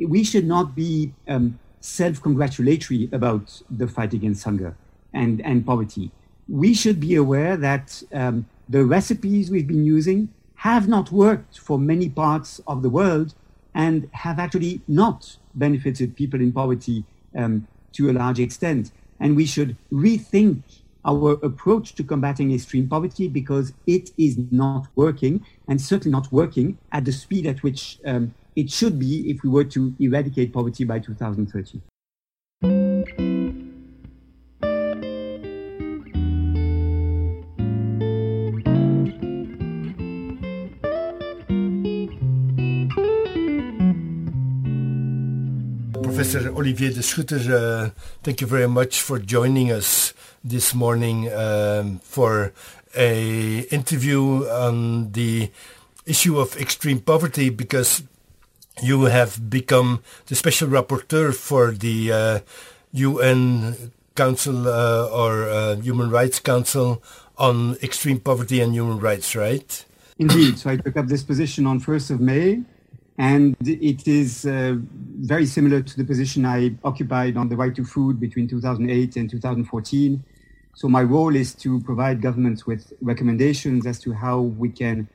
we 0.00 0.24
should 0.24 0.46
not 0.46 0.74
be 0.74 1.12
um, 1.26 1.58
self-congratulatory 1.80 3.08
about 3.12 3.62
the 3.70 3.86
fight 3.86 4.12
against 4.14 4.44
hunger 4.44 4.76
and, 5.12 5.40
and 5.42 5.64
poverty. 5.64 6.10
We 6.48 6.74
should 6.74 7.00
be 7.00 7.14
aware 7.14 7.56
that 7.56 8.02
um, 8.12 8.46
the 8.68 8.84
recipes 8.84 9.50
we've 9.50 9.66
been 9.66 9.84
using 9.84 10.28
have 10.56 10.88
not 10.88 11.12
worked 11.12 11.58
for 11.58 11.78
many 11.78 12.08
parts 12.08 12.60
of 12.66 12.82
the 12.82 12.90
world 12.90 13.34
and 13.74 14.08
have 14.12 14.38
actually 14.38 14.80
not 14.88 15.36
benefited 15.54 16.16
people 16.16 16.40
in 16.40 16.52
poverty 16.52 17.04
um, 17.36 17.66
to 17.92 18.10
a 18.10 18.12
large 18.12 18.40
extent. 18.40 18.90
And 19.20 19.36
we 19.36 19.46
should 19.46 19.76
rethink 19.92 20.62
our 21.04 21.32
approach 21.44 21.94
to 21.94 22.02
combating 22.02 22.52
extreme 22.52 22.88
poverty 22.88 23.28
because 23.28 23.72
it 23.86 24.10
is 24.18 24.36
not 24.50 24.88
working 24.96 25.44
and 25.68 25.80
certainly 25.80 26.12
not 26.12 26.30
working 26.32 26.76
at 26.92 27.04
the 27.04 27.12
speed 27.12 27.46
at 27.46 27.62
which 27.62 27.98
um, 28.04 28.34
it 28.58 28.68
should 28.72 28.98
be 28.98 29.30
if 29.30 29.44
we 29.44 29.48
were 29.48 29.62
to 29.62 29.94
eradicate 30.00 30.52
poverty 30.52 30.82
by 30.82 30.98
2030. 30.98 31.80
Professor 46.02 46.48
Olivier 46.50 46.90
de 46.90 47.00
Schutter, 47.00 47.38
uh, 47.48 47.90
thank 48.24 48.40
you 48.40 48.48
very 48.48 48.66
much 48.66 49.00
for 49.02 49.20
joining 49.20 49.70
us 49.70 50.12
this 50.42 50.74
morning 50.74 51.32
um, 51.32 52.00
for 52.00 52.52
a 52.96 53.60
interview 53.70 54.44
on 54.48 55.12
the 55.12 55.48
issue 56.06 56.40
of 56.40 56.56
extreme 56.56 56.98
poverty 56.98 57.50
because 57.50 58.02
you 58.82 59.04
have 59.04 59.50
become 59.50 60.02
the 60.26 60.34
special 60.34 60.68
rapporteur 60.68 61.34
for 61.34 61.72
the 61.72 62.12
uh, 62.12 62.38
UN 62.92 63.92
Council 64.14 64.66
uh, 64.68 65.08
or 65.08 65.48
uh, 65.48 65.76
Human 65.76 66.10
Rights 66.10 66.40
Council 66.40 67.02
on 67.36 67.76
extreme 67.82 68.18
poverty 68.18 68.60
and 68.60 68.74
human 68.74 68.98
rights, 68.98 69.36
right? 69.36 69.84
Indeed. 70.18 70.58
So 70.58 70.70
I 70.70 70.76
took 70.76 70.96
up 70.96 71.06
this 71.06 71.22
position 71.22 71.66
on 71.66 71.80
1st 71.80 72.10
of 72.10 72.20
May 72.20 72.62
and 73.16 73.56
it 73.60 74.06
is 74.08 74.46
uh, 74.46 74.74
very 74.78 75.46
similar 75.46 75.82
to 75.82 75.96
the 75.96 76.04
position 76.04 76.44
I 76.44 76.74
occupied 76.84 77.36
on 77.36 77.48
the 77.48 77.56
right 77.56 77.74
to 77.76 77.84
food 77.84 78.18
between 78.20 78.48
2008 78.48 79.16
and 79.16 79.30
2014. 79.30 80.24
So 80.74 80.88
my 80.88 81.02
role 81.02 81.34
is 81.34 81.54
to 81.56 81.80
provide 81.80 82.22
governments 82.22 82.66
with 82.66 82.92
recommendations 83.00 83.86
as 83.86 83.98
to 84.00 84.12
how 84.12 84.40
we 84.40 84.68
can 84.68 85.08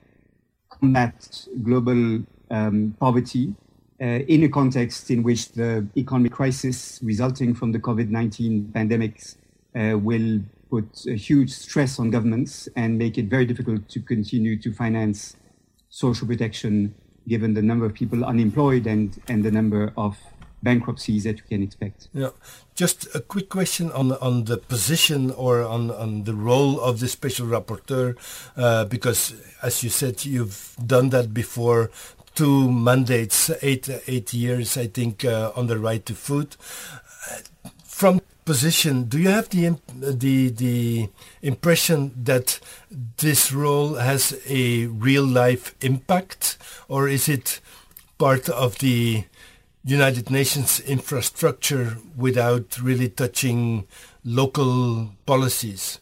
combat 0.69 1.47
global 1.63 2.23
um, 2.53 2.95
poverty 2.99 3.53
uh, 4.01 4.05
in 4.05 4.43
a 4.43 4.49
context 4.49 5.09
in 5.11 5.23
which 5.23 5.51
the 5.53 5.85
economic 5.97 6.31
crisis 6.31 6.99
resulting 7.03 7.53
from 7.53 7.71
the 7.71 7.79
COVID-19 7.79 8.73
pandemic 8.73 9.21
uh, 9.75 9.97
will 9.97 10.39
put 10.69 11.05
a 11.07 11.15
huge 11.15 11.51
stress 11.51 11.99
on 11.99 12.09
governments 12.09 12.69
and 12.75 12.97
make 12.97 13.17
it 13.17 13.25
very 13.25 13.45
difficult 13.45 13.87
to 13.89 13.99
continue 13.99 14.57
to 14.57 14.71
finance 14.73 15.35
social 15.89 16.27
protection 16.27 16.93
given 17.27 17.53
the 17.53 17.61
number 17.61 17.85
of 17.85 17.93
people 17.93 18.25
unemployed 18.25 18.85
and, 18.87 19.21
and 19.27 19.43
the 19.43 19.51
number 19.51 19.93
of 19.95 20.17
bankruptcies 20.63 21.25
that 21.25 21.37
you 21.37 21.43
can 21.43 21.61
expect. 21.61 22.07
Yeah. 22.13 22.29
Just 22.73 23.13
a 23.13 23.19
quick 23.19 23.49
question 23.49 23.91
on 23.91 24.13
on 24.13 24.45
the 24.45 24.57
position 24.57 25.29
or 25.31 25.61
on, 25.61 25.91
on 25.91 26.23
the 26.23 26.33
role 26.33 26.79
of 26.79 26.99
the 26.99 27.07
special 27.07 27.45
rapporteur, 27.45 28.15
uh, 28.57 28.85
because 28.85 29.35
as 29.61 29.83
you 29.83 29.89
said, 29.89 30.25
you've 30.25 30.75
done 30.85 31.09
that 31.09 31.33
before. 31.33 31.91
Two 32.35 32.71
mandates, 32.71 33.51
eight 33.61 33.89
eight 34.07 34.33
years, 34.33 34.77
I 34.77 34.87
think, 34.87 35.23
uh, 35.23 35.51
on 35.55 35.67
the 35.67 35.77
right 35.77 36.03
to 36.05 36.15
food. 36.15 36.55
From 37.85 38.21
position, 38.45 39.03
do 39.03 39.19
you 39.19 39.29
have 39.29 39.49
the 39.49 39.75
the 39.95 40.49
the 40.49 41.09
impression 41.41 42.11
that 42.23 42.59
this 43.17 43.53
role 43.53 43.95
has 43.95 44.39
a 44.47 44.87
real 44.87 45.25
life 45.25 45.75
impact, 45.81 46.57
or 46.87 47.07
is 47.07 47.29
it 47.29 47.61
part 48.17 48.49
of 48.49 48.79
the 48.79 49.25
United 49.85 50.29
Nations 50.29 50.79
infrastructure 50.79 51.97
without 52.17 52.79
really 52.81 53.09
touching 53.09 53.85
local 54.23 55.11
policies? 55.25 55.99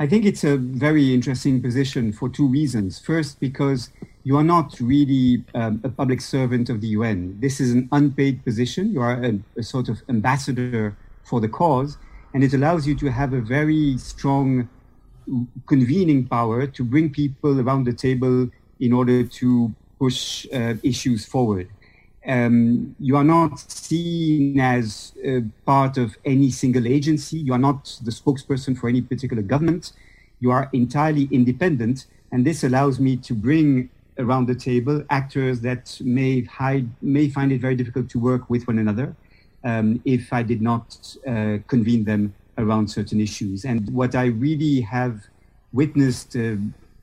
I 0.00 0.06
think 0.06 0.24
it's 0.24 0.44
a 0.44 0.56
very 0.56 1.14
interesting 1.14 1.62
position 1.62 2.12
for 2.12 2.28
two 2.28 2.48
reasons. 2.48 2.98
First, 2.98 3.38
because 3.38 3.90
you 4.24 4.38
are 4.38 4.44
not 4.44 4.80
really 4.80 5.44
um, 5.54 5.80
a 5.84 5.90
public 5.90 6.20
servant 6.20 6.70
of 6.70 6.80
the 6.80 6.88
UN. 6.88 7.38
This 7.40 7.60
is 7.60 7.72
an 7.72 7.88
unpaid 7.92 8.42
position. 8.42 8.90
You 8.90 9.02
are 9.02 9.22
a, 9.22 9.38
a 9.58 9.62
sort 9.62 9.90
of 9.90 10.02
ambassador 10.08 10.96
for 11.22 11.40
the 11.40 11.48
cause, 11.48 11.98
and 12.32 12.42
it 12.42 12.54
allows 12.54 12.86
you 12.86 12.94
to 12.96 13.10
have 13.10 13.34
a 13.34 13.40
very 13.40 13.98
strong 13.98 14.68
convening 15.66 16.26
power 16.26 16.66
to 16.66 16.84
bring 16.84 17.10
people 17.10 17.60
around 17.60 17.84
the 17.84 17.92
table 17.92 18.48
in 18.80 18.92
order 18.92 19.24
to 19.24 19.74
push 19.98 20.46
uh, 20.52 20.74
issues 20.82 21.26
forward. 21.26 21.68
Um, 22.26 22.96
you 22.98 23.16
are 23.16 23.24
not 23.24 23.60
seen 23.70 24.58
as 24.58 25.12
part 25.66 25.98
of 25.98 26.16
any 26.24 26.50
single 26.50 26.86
agency. 26.86 27.36
You 27.36 27.52
are 27.52 27.58
not 27.58 27.98
the 28.02 28.10
spokesperson 28.10 28.76
for 28.78 28.88
any 28.88 29.02
particular 29.02 29.42
government. 29.42 29.92
You 30.40 30.50
are 30.50 30.70
entirely 30.72 31.28
independent, 31.30 32.06
and 32.32 32.46
this 32.46 32.64
allows 32.64 32.98
me 32.98 33.18
to 33.18 33.34
bring 33.34 33.90
around 34.18 34.46
the 34.46 34.54
table 34.54 35.04
actors 35.10 35.60
that 35.60 35.98
may 36.00 36.42
hide, 36.42 36.88
may 37.02 37.28
find 37.28 37.52
it 37.52 37.60
very 37.60 37.74
difficult 37.74 38.08
to 38.10 38.18
work 38.18 38.48
with 38.48 38.66
one 38.66 38.78
another 38.78 39.14
um, 39.64 40.00
if 40.04 40.32
I 40.32 40.42
did 40.42 40.62
not 40.62 41.16
uh, 41.26 41.58
convene 41.66 42.04
them 42.04 42.34
around 42.58 42.88
certain 42.88 43.20
issues. 43.20 43.64
And 43.64 43.90
what 43.90 44.14
I 44.14 44.26
really 44.26 44.82
have 44.82 45.22
witnessed 45.72 46.36
uh, 46.36 46.56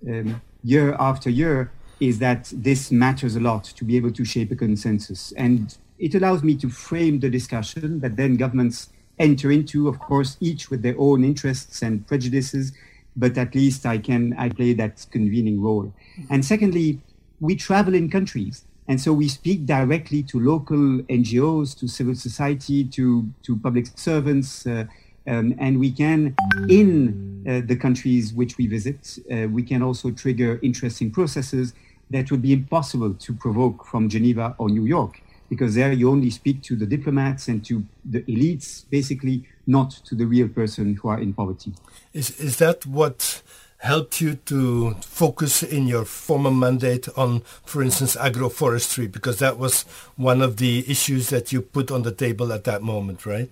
um, 0.08 0.42
year 0.64 0.96
after 1.00 1.30
year 1.30 1.72
is 2.00 2.20
that 2.20 2.52
this 2.54 2.92
matters 2.92 3.36
a 3.36 3.40
lot 3.40 3.64
to 3.66 3.84
be 3.84 3.96
able 3.98 4.12
to 4.12 4.26
shape 4.26 4.52
a 4.52 4.56
consensus. 4.56 5.34
And 5.38 5.78
it 6.00 6.16
allows 6.16 6.44
me 6.44 6.56
to 6.56 6.70
frame 6.70 7.20
the 7.20 7.30
discussion 7.30 8.00
that 8.00 8.16
then 8.16 8.38
governments 8.38 8.90
enter 9.20 9.52
into, 9.52 9.88
of 9.88 10.00
course, 10.00 10.38
each 10.40 10.72
with 10.72 10.82
their 10.82 10.96
own 10.98 11.24
interests 11.24 11.84
and 11.84 12.08
prejudices, 12.08 12.74
but 13.16 13.38
at 13.38 13.56
least 13.56 13.86
I 13.86 13.98
can 13.98 14.34
I 14.38 14.50
play 14.50 14.74
that 14.74 15.06
convening 15.12 15.62
role. 15.62 15.94
And 16.30 16.44
secondly, 16.46 17.00
we 17.40 17.56
travel 17.56 17.94
in 17.94 18.10
countries. 18.10 18.66
And 18.88 19.00
so 19.00 19.14
we 19.14 19.28
speak 19.28 19.66
directly 19.66 20.24
to 20.24 20.40
local 20.40 20.78
NGOs, 20.78 21.78
to 21.80 21.88
civil 21.88 22.16
society, 22.16 22.84
to, 22.86 23.28
to 23.44 23.58
public 23.58 23.88
servants, 23.96 24.66
uh, 24.66 24.86
um, 25.28 25.54
and 25.60 25.80
we 25.80 25.92
can, 25.92 26.36
in 26.68 27.44
uh, 27.48 27.62
the 27.66 27.76
countries 27.76 28.34
which 28.34 28.58
we 28.58 28.66
visit, 28.68 29.20
uh, 29.32 29.48
we 29.48 29.64
can 29.64 29.84
also 29.84 30.10
trigger 30.12 30.60
interesting 30.64 31.12
processes 31.12 31.74
that 32.10 32.32
would 32.32 32.42
be 32.42 32.54
impossible 32.54 33.14
to 33.14 33.34
provoke 33.34 33.86
from 33.86 34.10
Geneva 34.10 34.56
or 34.58 34.70
New 34.70 34.86
York, 34.86 35.22
because 35.52 35.76
there 35.76 35.92
you 35.92 36.10
only 36.10 36.30
speak 36.30 36.64
to 36.64 36.78
the 36.78 36.86
diplomats 36.86 37.50
and 37.50 37.64
to 37.66 37.84
the 38.06 38.22
elites, 38.22 38.86
basically, 38.90 39.44
not 39.68 39.92
to 39.92 40.16
the 40.16 40.26
real 40.26 40.48
person 40.48 40.96
who 40.96 41.10
are 41.10 41.20
in 41.20 41.34
poverty. 41.34 41.74
Is, 42.14 42.40
is 42.40 42.56
that 42.60 42.86
what 42.86 43.44
helped 43.80 44.22
you 44.22 44.36
to 44.36 44.94
focus 45.02 45.62
in 45.62 45.88
your 45.88 46.06
former 46.06 46.52
mandate 46.52 47.10
on, 47.18 47.42
for 47.66 47.84
instance, 47.84 48.16
agroforestry? 48.16 49.12
Because 49.12 49.40
that 49.40 49.58
was 49.58 49.82
one 50.16 50.42
of 50.42 50.56
the 50.56 50.90
issues 50.90 51.28
that 51.32 51.52
you 51.52 51.62
put 51.62 51.92
on 51.92 52.04
the 52.04 52.14
table 52.14 52.54
at 52.54 52.64
that 52.64 52.82
moment, 52.82 53.26
right? 53.26 53.52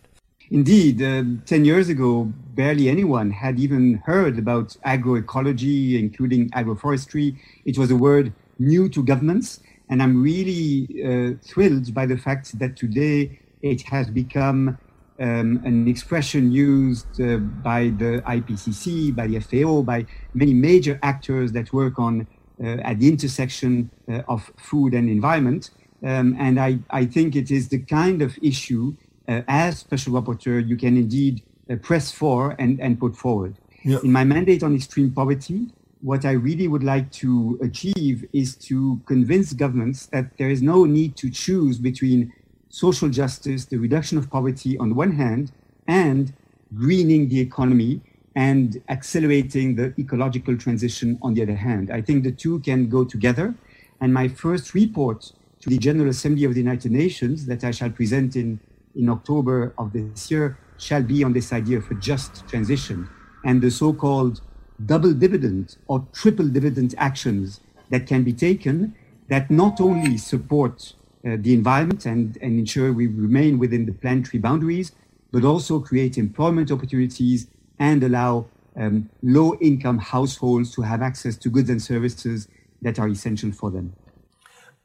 Indeed, 0.51 1.01
uh, 1.01 1.23
10 1.45 1.65
years 1.65 1.89
ago, 1.89 2.31
barely 2.55 2.87
anyone 2.87 3.29
had 3.29 3.59
even 3.59 3.95
heard 4.05 4.39
about 4.39 4.77
agroecology, 4.85 5.99
including 5.99 6.49
agroforestry. 6.51 7.35
It 7.65 7.77
was 7.77 7.91
a 7.91 7.97
word 7.97 8.31
new 8.57 8.87
to 8.87 9.03
governments. 9.03 9.59
And 9.89 10.01
I'm 10.03 10.21
really 10.21 10.87
uh, 11.03 11.33
thrilled 11.43 11.93
by 11.93 12.05
the 12.05 12.17
fact 12.17 12.57
that 12.59 12.75
today 12.75 13.39
it 13.61 13.81
has 13.83 14.09
become 14.09 14.77
um, 15.19 15.61
an 15.65 15.87
expression 15.87 16.51
used 16.51 17.19
uh, 17.19 17.37
by 17.37 17.91
the 17.97 18.23
IPCC, 18.25 19.15
by 19.15 19.27
the 19.27 19.39
FAO, 19.39 19.81
by 19.81 20.05
many 20.33 20.53
major 20.53 20.99
actors 21.03 21.51
that 21.51 21.73
work 21.73 21.99
on 21.99 22.27
uh, 22.63 22.77
at 22.83 22.99
the 22.99 23.07
intersection 23.07 23.89
uh, 24.07 24.21
of 24.27 24.51
food 24.57 24.93
and 24.93 25.09
environment. 25.09 25.71
Um, 26.03 26.35
and 26.39 26.59
I, 26.59 26.79
I 26.89 27.05
think 27.05 27.35
it 27.35 27.51
is 27.51 27.69
the 27.69 27.79
kind 27.79 28.21
of 28.21 28.37
issue, 28.41 28.95
uh, 29.27 29.41
as 29.47 29.79
special 29.79 30.13
rapporteur, 30.13 30.65
you 30.65 30.77
can 30.77 30.95
indeed 30.95 31.41
uh, 31.69 31.75
press 31.77 32.11
for 32.11 32.55
and, 32.59 32.79
and 32.79 32.99
put 32.99 33.15
forward. 33.15 33.55
Yeah. 33.83 33.99
In 34.03 34.11
my 34.11 34.23
mandate 34.23 34.63
on 34.63 34.75
extreme 34.75 35.11
poverty, 35.11 35.67
what 36.01 36.25
I 36.25 36.31
really 36.31 36.67
would 36.67 36.83
like 36.83 37.11
to 37.13 37.59
achieve 37.61 38.25
is 38.31 38.55
to 38.55 39.01
convince 39.05 39.53
governments 39.53 40.05
that 40.07 40.37
there 40.37 40.49
is 40.49 40.61
no 40.61 40.85
need 40.85 41.17
to 41.17 41.29
choose 41.29 41.77
between 41.77 42.31
social 42.69 43.09
justice, 43.09 43.65
the 43.65 43.77
reduction 43.77 44.17
of 44.17 44.29
poverty 44.29 44.77
on 44.77 44.89
the 44.89 44.95
one 44.95 45.11
hand, 45.11 45.51
and 45.87 46.33
greening 46.75 47.27
the 47.27 47.39
economy 47.39 48.01
and 48.35 48.81
accelerating 48.89 49.75
the 49.75 49.93
ecological 49.99 50.55
transition 50.55 51.17
on 51.21 51.33
the 51.33 51.41
other 51.41 51.55
hand. 51.55 51.91
I 51.91 52.01
think 52.01 52.23
the 52.23 52.31
two 52.31 52.59
can 52.59 52.87
go 52.87 53.03
together. 53.03 53.53
And 53.99 54.13
my 54.13 54.27
first 54.27 54.73
report 54.73 55.33
to 55.61 55.69
the 55.69 55.77
General 55.77 56.09
Assembly 56.09 56.45
of 56.45 56.53
the 56.53 56.61
United 56.61 56.91
Nations 56.91 57.45
that 57.47 57.63
I 57.63 57.71
shall 57.71 57.89
present 57.89 58.35
in, 58.35 58.59
in 58.95 59.09
October 59.09 59.73
of 59.77 59.91
this 59.91 60.31
year 60.31 60.57
shall 60.77 61.03
be 61.03 61.23
on 61.23 61.33
this 61.33 61.51
idea 61.51 61.79
of 61.79 61.91
a 61.91 61.95
just 61.95 62.47
transition 62.47 63.09
and 63.43 63.61
the 63.61 63.71
so-called 63.71 64.41
double 64.85 65.13
dividend 65.13 65.77
or 65.87 66.05
triple 66.13 66.47
dividend 66.47 66.95
actions 66.97 67.59
that 67.89 68.07
can 68.07 68.23
be 68.23 68.33
taken 68.33 68.95
that 69.27 69.49
not 69.51 69.79
only 69.79 70.17
support 70.17 70.93
uh, 71.25 71.35
the 71.39 71.53
environment 71.53 72.05
and, 72.05 72.37
and 72.41 72.59
ensure 72.59 72.91
we 72.93 73.07
remain 73.07 73.59
within 73.59 73.85
the 73.85 73.91
planetary 73.91 74.39
boundaries, 74.39 74.91
but 75.31 75.43
also 75.43 75.79
create 75.79 76.17
employment 76.17 76.71
opportunities 76.71 77.47
and 77.77 78.03
allow 78.03 78.45
um, 78.75 79.09
low 79.21 79.55
income 79.55 79.99
households 79.99 80.73
to 80.73 80.81
have 80.81 81.01
access 81.01 81.35
to 81.37 81.49
goods 81.49 81.69
and 81.69 81.81
services 81.81 82.47
that 82.81 82.97
are 82.97 83.07
essential 83.07 83.51
for 83.51 83.69
them. 83.69 83.93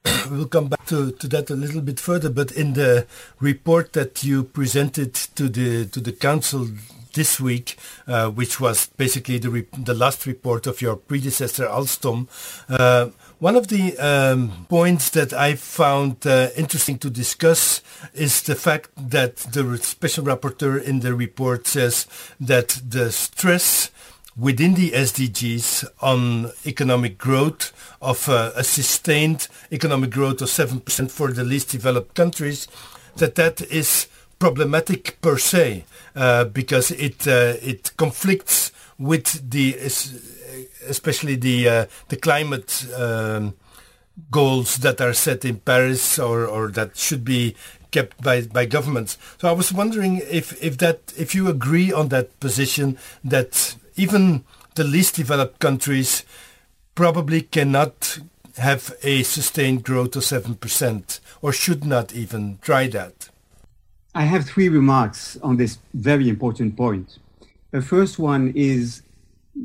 we'll 0.30 0.46
come 0.46 0.68
back 0.68 0.84
to, 0.86 1.12
to 1.12 1.28
that 1.28 1.48
a 1.50 1.54
little 1.54 1.80
bit 1.80 1.98
further, 1.98 2.28
but 2.28 2.52
in 2.52 2.74
the 2.74 3.06
report 3.40 3.92
that 3.94 4.22
you 4.22 4.44
presented 4.44 5.14
to 5.14 5.48
the 5.48 5.86
to 5.86 6.00
the 6.00 6.12
council 6.12 6.68
this 7.14 7.40
week, 7.40 7.76
uh, 8.06 8.30
which 8.30 8.60
was 8.60 8.88
basically 8.96 9.38
the 9.38 9.66
the 9.76 9.94
last 9.94 10.26
report 10.26 10.66
of 10.66 10.82
your 10.82 10.96
predecessor 10.96 11.66
Alston, 11.66 12.28
uh, 12.68 13.08
one 13.40 13.56
of 13.56 13.68
the 13.68 13.98
um, 13.98 14.66
points 14.70 15.10
that 15.10 15.32
I 15.32 15.54
found 15.56 16.26
uh, 16.26 16.48
interesting 16.56 16.98
to 16.98 17.10
discuss 17.10 17.82
is 18.14 18.42
the 18.42 18.54
fact 18.54 18.90
that 18.96 19.36
the 19.36 19.76
special 19.78 20.24
rapporteur 20.24 20.82
in 20.82 21.00
the 21.00 21.14
report 21.14 21.66
says 21.66 22.06
that 22.40 22.80
the 22.88 23.12
stress 23.12 23.90
within 24.36 24.74
the 24.74 24.92
SDGs 24.92 25.84
on 26.00 26.52
economic 26.64 27.18
growth 27.18 27.72
of 28.00 28.28
uh, 28.28 28.52
a 28.56 28.64
sustained 28.64 29.48
economic 29.70 30.10
growth 30.10 30.40
of 30.40 30.48
7% 30.48 31.10
for 31.10 31.32
the 31.32 31.44
least 31.44 31.70
developed 31.70 32.14
countries, 32.14 32.66
that 33.16 33.34
that 33.34 33.60
is 33.62 34.06
problematic 34.44 35.16
per 35.22 35.38
se 35.38 35.84
uh, 36.16 36.44
because 36.44 36.90
it 36.90 37.26
uh, 37.26 37.56
it 37.62 37.96
conflicts 37.96 38.72
with 38.98 39.50
the 39.50 39.74
especially 40.86 41.36
the 41.36 41.68
uh, 41.68 41.86
the 42.08 42.16
climate 42.16 42.86
um, 42.94 43.54
goals 44.30 44.76
that 44.76 45.00
are 45.00 45.14
set 45.14 45.44
in 45.46 45.56
Paris 45.56 46.18
or, 46.18 46.44
or 46.46 46.70
that 46.70 46.96
should 46.96 47.24
be 47.24 47.56
kept 47.90 48.22
by, 48.22 48.42
by 48.42 48.66
governments. 48.66 49.16
So 49.38 49.48
I 49.48 49.52
was 49.52 49.72
wondering 49.72 50.20
if, 50.30 50.62
if 50.62 50.76
that 50.78 51.14
if 51.16 51.34
you 51.34 51.48
agree 51.48 51.90
on 51.92 52.08
that 52.08 52.38
position 52.38 52.98
that 53.24 53.76
even 53.96 54.44
the 54.74 54.84
least 54.84 55.16
developed 55.16 55.58
countries 55.58 56.24
probably 56.94 57.42
cannot 57.42 58.18
have 58.58 58.94
a 59.02 59.22
sustained 59.22 59.84
growth 59.84 60.14
of 60.16 60.22
7% 60.22 61.20
or 61.42 61.52
should 61.52 61.84
not 61.84 62.14
even 62.14 62.58
try 62.60 62.86
that. 62.88 63.30
I 64.14 64.24
have 64.24 64.46
three 64.46 64.68
remarks 64.68 65.36
on 65.42 65.56
this 65.56 65.78
very 65.92 66.28
important 66.28 66.76
point. 66.76 67.18
The 67.72 67.82
first 67.82 68.18
one 68.18 68.52
is 68.54 69.02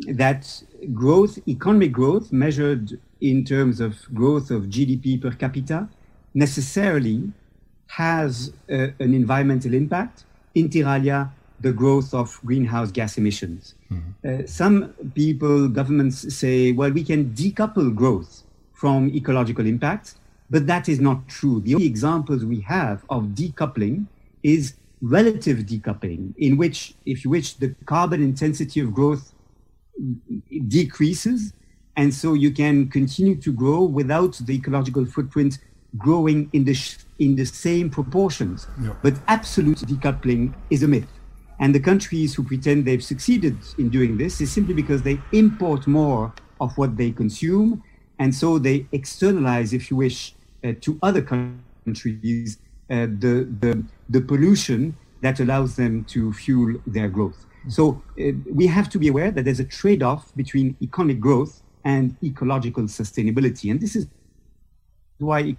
that 0.08 0.64
growth, 0.94 1.38
economic 1.48 1.92
growth 1.92 2.32
measured 2.32 3.00
in 3.22 3.46
terms 3.46 3.80
of 3.80 3.98
growth 4.14 4.50
of 4.50 4.64
GDP 4.64 5.22
per 5.22 5.32
capita 5.32 5.88
necessarily 6.34 7.32
has 7.88 8.54
uh, 8.72 8.88
an 9.00 9.14
environmental 9.14 9.74
impact, 9.74 10.24
inter 10.56 10.88
alia 10.88 11.32
the 11.62 11.74
growth 11.74 12.14
of 12.14 12.40
greenhouse 12.46 12.90
gas 12.90 13.18
emissions. 13.18 13.76
Mm-hmm. 13.92 14.44
Uh, 14.44 14.48
some 14.48 14.94
people, 15.14 15.68
governments 15.68 16.34
say, 16.34 16.72
well, 16.72 16.90
we 16.92 17.04
can 17.04 17.32
decouple 17.34 17.94
growth 17.94 18.44
from 18.74 19.10
ecological 19.10 19.66
impacts, 19.66 20.16
but 20.50 20.68
that 20.68 20.88
is 20.88 21.00
not 21.00 21.28
true. 21.28 21.60
The 21.60 21.76
only 21.76 21.86
examples 21.86 22.46
we 22.46 22.62
have 22.62 23.04
of 23.10 23.24
decoupling 23.36 24.06
is 24.44 24.74
relative 25.02 25.60
decoupling, 25.60 26.34
in 26.38 26.58
which, 26.58 26.94
if 27.06 27.24
you 27.24 27.32
wish, 27.32 27.54
the 27.54 27.76
carbon 27.86 28.22
intensity 28.22 28.80
of 28.80 28.94
growth 28.94 29.34
decreases, 30.68 31.54
and 31.96 32.14
so 32.14 32.34
you 32.34 32.52
can 32.52 32.90
continue 32.90 33.36
to 33.36 33.52
grow 33.52 33.84
without 33.84 34.34
the 34.46 34.54
ecological 34.54 35.06
footprint 35.06 35.60
growing 35.98 36.50
in 36.54 36.64
the 36.64 36.74
sh- 36.74 36.98
in 37.18 37.36
the 37.36 37.46
same 37.46 37.90
proportions. 37.90 38.68
Yeah. 38.82 38.94
But 39.02 39.16
absolute 39.28 39.80
decoupling 39.80 40.54
is 40.70 40.84
a 40.84 40.88
myth. 40.88 41.08
And 41.60 41.76
the 41.76 41.80
countries 41.80 42.36
who 42.36 42.44
pretend 42.44 42.86
they've 42.86 43.04
succeeded 43.04 43.58
in 43.78 43.90
doing 43.90 44.18
this 44.18 44.40
is 44.40 44.50
simply 44.50 44.74
because 44.74 45.02
they 45.02 45.20
import 45.34 45.88
more 45.88 46.34
of 46.62 46.78
what 46.78 46.96
they 46.96 47.12
consume. 47.12 47.84
And 48.20 48.34
so 48.34 48.60
they 48.60 48.86
externalize, 48.94 49.74
if 49.74 49.92
you 49.92 49.98
wish, 49.98 50.36
uh, 50.64 50.74
to 50.82 50.98
other 51.02 51.22
countries 51.22 52.58
the, 52.90 53.48
the, 53.60 53.84
the 54.10 54.22
pollution 54.22 54.96
that 55.22 55.40
allows 55.40 55.76
them 55.76 56.06
to 56.06 56.34
fuel 56.34 56.80
their 56.88 57.08
growth. 57.08 57.46
So 57.68 58.02
uh, 58.20 58.32
we 58.52 58.68
have 58.68 58.90
to 58.90 59.00
be 59.00 59.10
aware 59.10 59.32
that 59.32 59.46
there's 59.46 59.60
a 59.60 59.66
trade 59.66 60.02
off 60.02 60.36
between 60.36 60.78
economic 60.82 61.20
growth 61.20 61.62
and 61.84 62.16
ecological 62.24 62.84
sustainability. 62.84 63.70
And 63.70 63.80
this 63.80 63.96
is 63.96 64.08
why 65.18 65.56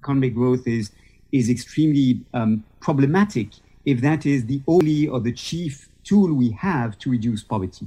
economic 0.00 0.34
growth 0.34 0.66
is, 0.66 0.90
is 1.30 1.50
extremely 1.50 2.22
um, 2.34 2.64
problematic 2.80 3.48
if 3.84 4.00
that 4.00 4.26
is 4.26 4.46
the 4.46 4.62
only 4.66 5.08
or 5.08 5.20
the 5.20 5.32
chief 5.32 5.88
tool 6.04 6.32
we 6.32 6.50
have 6.50 6.98
to 6.98 7.10
reduce 7.10 7.42
poverty. 7.42 7.86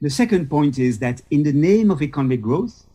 The 0.00 0.10
second 0.10 0.50
point 0.50 0.78
is 0.78 0.98
that 0.98 1.22
in 1.30 1.42
the 1.42 1.52
name 1.52 1.90
of 1.90 2.02
economic 2.02 2.40
growth, 2.40 2.86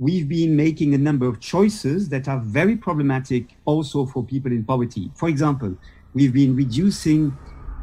we've 0.00 0.28
been 0.28 0.56
making 0.56 0.94
a 0.94 0.98
number 0.98 1.26
of 1.26 1.38
choices 1.40 2.08
that 2.08 2.26
are 2.26 2.40
very 2.40 2.74
problematic 2.74 3.44
also 3.66 4.06
for 4.06 4.24
people 4.24 4.50
in 4.50 4.64
poverty. 4.64 5.10
For 5.14 5.28
example, 5.28 5.76
we've 6.14 6.32
been 6.32 6.56
reducing 6.56 7.36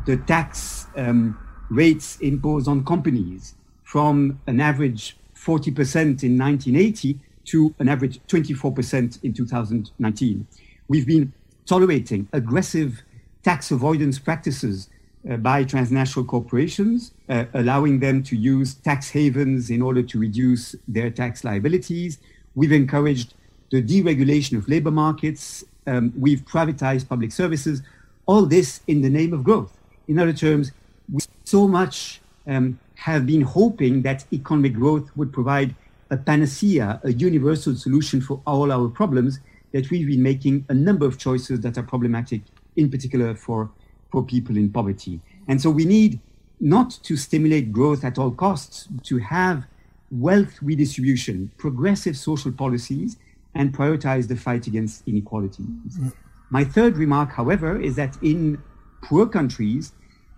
the 0.08 0.18
tax 0.18 0.88
um, 0.96 1.38
rates 1.70 2.18
imposed 2.20 2.68
on 2.68 2.84
companies 2.84 3.54
from 3.84 4.42
an 4.48 4.60
average 4.60 5.16
40% 5.36 6.24
in 6.24 6.38
1980 6.38 7.20
to 7.46 7.76
an 7.78 7.88
average 7.88 8.20
24% 8.28 9.24
in 9.24 9.32
2019. 9.32 10.48
We've 10.88 11.06
been 11.06 11.32
tolerating 11.68 12.28
aggressive 12.34 13.04
tax 13.44 13.70
avoidance 13.70 14.18
practices 14.18 14.90
by 15.36 15.64
transnational 15.64 16.26
corporations, 16.26 17.12
uh, 17.28 17.46
allowing 17.54 18.00
them 18.00 18.24
to 18.24 18.36
use 18.36 18.76
tax 18.76 19.10
havens 19.10 19.70
in 19.70 19.82
order 19.82 20.02
to 20.02 20.18
reduce 20.18 20.76
their 20.88 21.10
tax 21.10 21.44
liabilities. 21.44 22.20
We've 22.56 22.72
encouraged 22.72 23.34
the 23.70 23.84
deregulation 23.84 24.58
of 24.58 24.70
labor 24.70 24.92
markets. 24.92 25.66
Um, 25.86 26.14
we've 26.18 26.42
privatized 26.46 27.10
public 27.10 27.32
services. 27.32 27.82
All 28.26 28.46
this 28.46 28.82
in 28.88 29.02
the 29.02 29.10
name 29.10 29.34
of 29.34 29.44
growth. 29.44 29.78
In 30.08 30.18
other 30.20 30.34
terms, 30.34 30.72
we 31.12 31.20
so 31.44 31.68
much 31.68 32.22
um, 32.48 32.80
have 32.96 33.26
been 33.26 33.42
hoping 33.42 34.02
that 34.04 34.26
economic 34.32 34.74
growth 34.74 35.10
would 35.16 35.34
provide 35.34 35.76
a 36.10 36.18
panacea, 36.18 37.02
a 37.04 37.12
universal 37.12 37.76
solution 37.76 38.22
for 38.22 38.42
all 38.48 38.72
our 38.72 38.88
problems, 38.88 39.40
that 39.74 39.90
we've 39.92 40.08
been 40.08 40.24
making 40.24 40.66
a 40.70 40.74
number 40.74 41.06
of 41.06 41.18
choices 41.18 41.60
that 41.62 41.78
are 41.78 41.84
problematic 41.84 42.42
in 42.78 42.90
particular 42.90 43.36
for, 43.36 43.70
for 44.12 44.24
people 44.24 44.58
in 44.58 44.72
poverty. 44.72 45.20
And 45.48 45.62
so 45.62 45.70
we 45.70 45.86
need 45.86 46.20
not 46.60 46.92
to 47.04 47.16
stimulate 47.16 47.72
growth 47.72 48.04
at 48.04 48.18
all 48.18 48.32
costs, 48.32 48.88
to 49.04 49.18
have 49.20 49.66
wealth 50.12 50.58
redistribution, 50.62 51.52
progressive 51.58 52.18
social 52.18 52.52
policies, 52.52 53.18
and 53.54 53.76
prioritize 53.76 54.28
the 54.28 54.36
fight 54.36 54.68
against 54.68 55.08
inequalities. 55.08 55.98
Mm. 56.00 56.14
My 56.50 56.64
third 56.64 56.98
remark, 56.98 57.32
however, 57.32 57.80
is 57.80 57.96
that 57.96 58.18
in 58.22 58.62
poor 59.02 59.28
countries, 59.28 59.92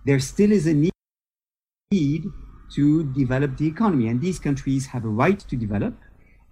there 0.04 0.18
still 0.18 0.50
is 0.52 0.66
a 0.66 0.74
need 1.92 2.24
to 2.74 3.04
develop 3.12 3.56
the 3.56 3.66
economy. 3.66 4.08
And 4.08 4.20
these 4.20 4.38
countries 4.38 4.86
have 4.86 5.04
a 5.04 5.08
right 5.08 5.38
to 5.38 5.56
develop. 5.56 5.94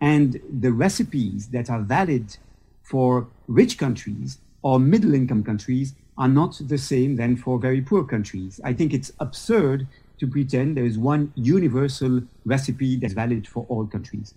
And 0.00 0.40
the 0.60 0.72
recipes 0.72 1.48
that 1.48 1.70
are 1.70 1.80
valid 1.80 2.36
for 2.82 3.28
rich 3.46 3.78
countries 3.78 4.38
or 4.62 4.78
middle 4.78 5.14
income 5.14 5.42
countries 5.42 5.94
are 6.18 6.28
not 6.28 6.60
the 6.60 6.78
same 6.78 7.16
than 7.16 7.36
for 7.36 7.58
very 7.58 7.80
poor 7.80 8.04
countries. 8.04 8.60
I 8.64 8.72
think 8.72 8.92
it's 8.92 9.12
absurd 9.20 9.86
to 10.18 10.26
pretend 10.26 10.76
there 10.76 10.84
is 10.84 10.98
one 10.98 11.32
universal 11.36 12.22
recipe 12.44 12.96
that's 12.96 13.14
valid 13.14 13.46
for 13.46 13.64
all 13.68 13.86
countries. 13.86 14.34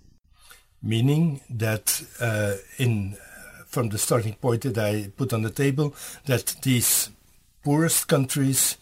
Meaning 0.84 1.42
that 1.50 2.04
uh, 2.20 2.56
in 2.78 3.18
from 3.66 3.90
the 3.90 3.98
starting 3.98 4.34
point 4.34 4.62
that 4.64 4.78
I 4.78 5.12
put 5.16 5.34
on 5.34 5.42
the 5.44 5.50
table, 5.50 5.96
that 6.26 6.56
these 6.62 7.10
poorest 7.64 8.08
countries 8.08 8.78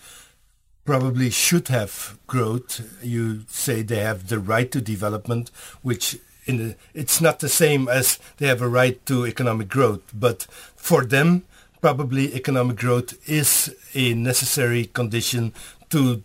probably 0.83 1.29
should 1.29 1.67
have 1.67 2.17
growth. 2.25 2.81
You 3.03 3.45
say 3.47 3.83
they 3.83 3.99
have 3.99 4.27
the 4.27 4.39
right 4.39 4.71
to 4.71 4.81
development, 4.81 5.51
which 5.83 6.17
in 6.47 6.57
the, 6.57 6.75
it's 6.95 7.21
not 7.21 7.39
the 7.39 7.49
same 7.49 7.87
as 7.87 8.17
they 8.37 8.47
have 8.47 8.63
a 8.63 8.67
right 8.67 9.05
to 9.05 9.27
economic 9.27 9.69
growth, 9.69 10.01
but 10.11 10.47
for 10.75 11.05
them, 11.05 11.43
probably 11.81 12.33
economic 12.33 12.77
growth 12.77 13.17
is 13.29 13.75
a 13.93 14.13
necessary 14.13 14.86
condition 14.86 15.53
to 15.89 16.21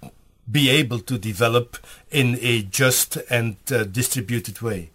be 0.50 0.68
able 0.68 0.98
to 0.98 1.18
develop 1.18 1.78
in 2.10 2.38
a 2.40 2.62
just 2.62 3.16
and 3.30 3.56
uh, 3.70 3.84
distributed 3.84 4.60
way. 4.60 4.90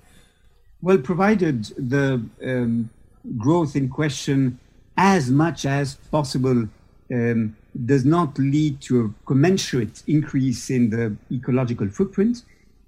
Well, 0.81 0.99
provided 0.99 1.65
the 1.77 2.23
um, 2.43 2.89
growth 3.37 3.75
in 3.75 3.89
question 3.89 4.59
as 4.97 5.29
much 5.29 5.65
as 5.65 5.95
possible 6.11 6.67
um, 7.11 7.55
does 7.85 8.05
not 8.05 8.37
lead 8.37 8.81
to 8.81 9.05
a 9.05 9.25
commensurate 9.25 10.03
increase 10.07 10.69
in 10.69 10.89
the 10.89 11.15
ecological 11.31 11.89
footprint, 11.89 12.43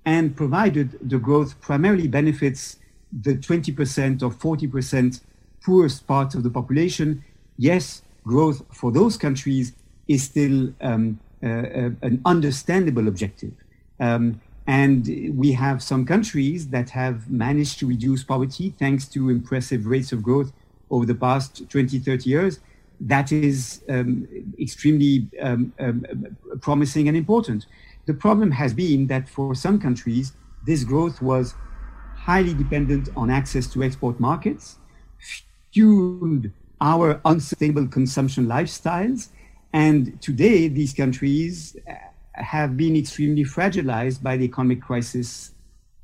and 0.06 0.36
provided 0.36 0.98
the 1.02 1.18
growth 1.18 1.60
primarily 1.62 2.08
benefits 2.08 2.78
the 3.22 3.36
20% 3.36 4.24
or 4.24 4.32
40% 4.32 5.22
poorest 5.64 6.08
part 6.08 6.34
of 6.34 6.44
the 6.44 6.50
population, 6.50 7.24
yes, 7.58 8.02
growth 8.24 8.64
for 8.72 8.92
those 8.92 9.18
countries 9.18 9.74
is 10.08 10.24
still 10.24 10.74
um, 10.82 11.20
uh, 11.44 11.48
uh, 11.48 11.90
an 12.02 12.22
understandable 12.26 13.08
objective. 13.08 13.54
Um, 14.00 14.42
and 14.68 15.08
we 15.36 15.52
have 15.54 15.82
some 15.82 16.06
countries 16.06 16.68
that 16.70 16.92
have 16.92 17.30
managed 17.30 17.80
to 17.80 17.88
reduce 17.88 18.24
poverty 18.24 18.74
thanks 18.78 19.08
to 19.10 19.30
impressive 19.30 19.86
rates 19.88 20.12
of 20.12 20.22
growth 20.22 20.54
over 20.92 21.06
the 21.06 21.16
past 21.16 21.68
20, 21.70 22.00
30 22.00 22.30
years. 22.30 22.60
That 23.00 23.32
is 23.32 23.82
um, 23.90 24.28
extremely 24.60 25.28
um, 25.42 25.74
um, 25.80 26.06
promising 26.62 27.08
and 27.08 27.18
important. 27.18 27.66
The 28.06 28.14
problem 28.14 28.52
has 28.52 28.74
been 28.74 29.08
that 29.08 29.28
for 29.28 29.56
some 29.56 29.80
countries, 29.80 30.34
this 30.66 30.84
growth 30.84 31.22
was 31.22 31.56
highly 32.16 32.54
dependent 32.54 33.10
on 33.16 33.32
access 33.32 33.66
to 33.74 33.84
export 33.84 34.20
markets, 34.20 34.78
fueled 35.74 36.52
our 36.82 37.22
unsustainable 37.24 37.88
consumption 37.88 38.48
lifestyles, 38.48 39.30
and 39.72 40.20
today 40.22 40.68
these 40.68 40.94
countries 40.94 41.78
have 42.34 42.76
been 42.76 42.96
extremely 42.96 43.44
fragilized 43.44 44.22
by 44.24 44.36
the 44.36 44.46
economic 44.46 44.82
crisis 44.82 45.52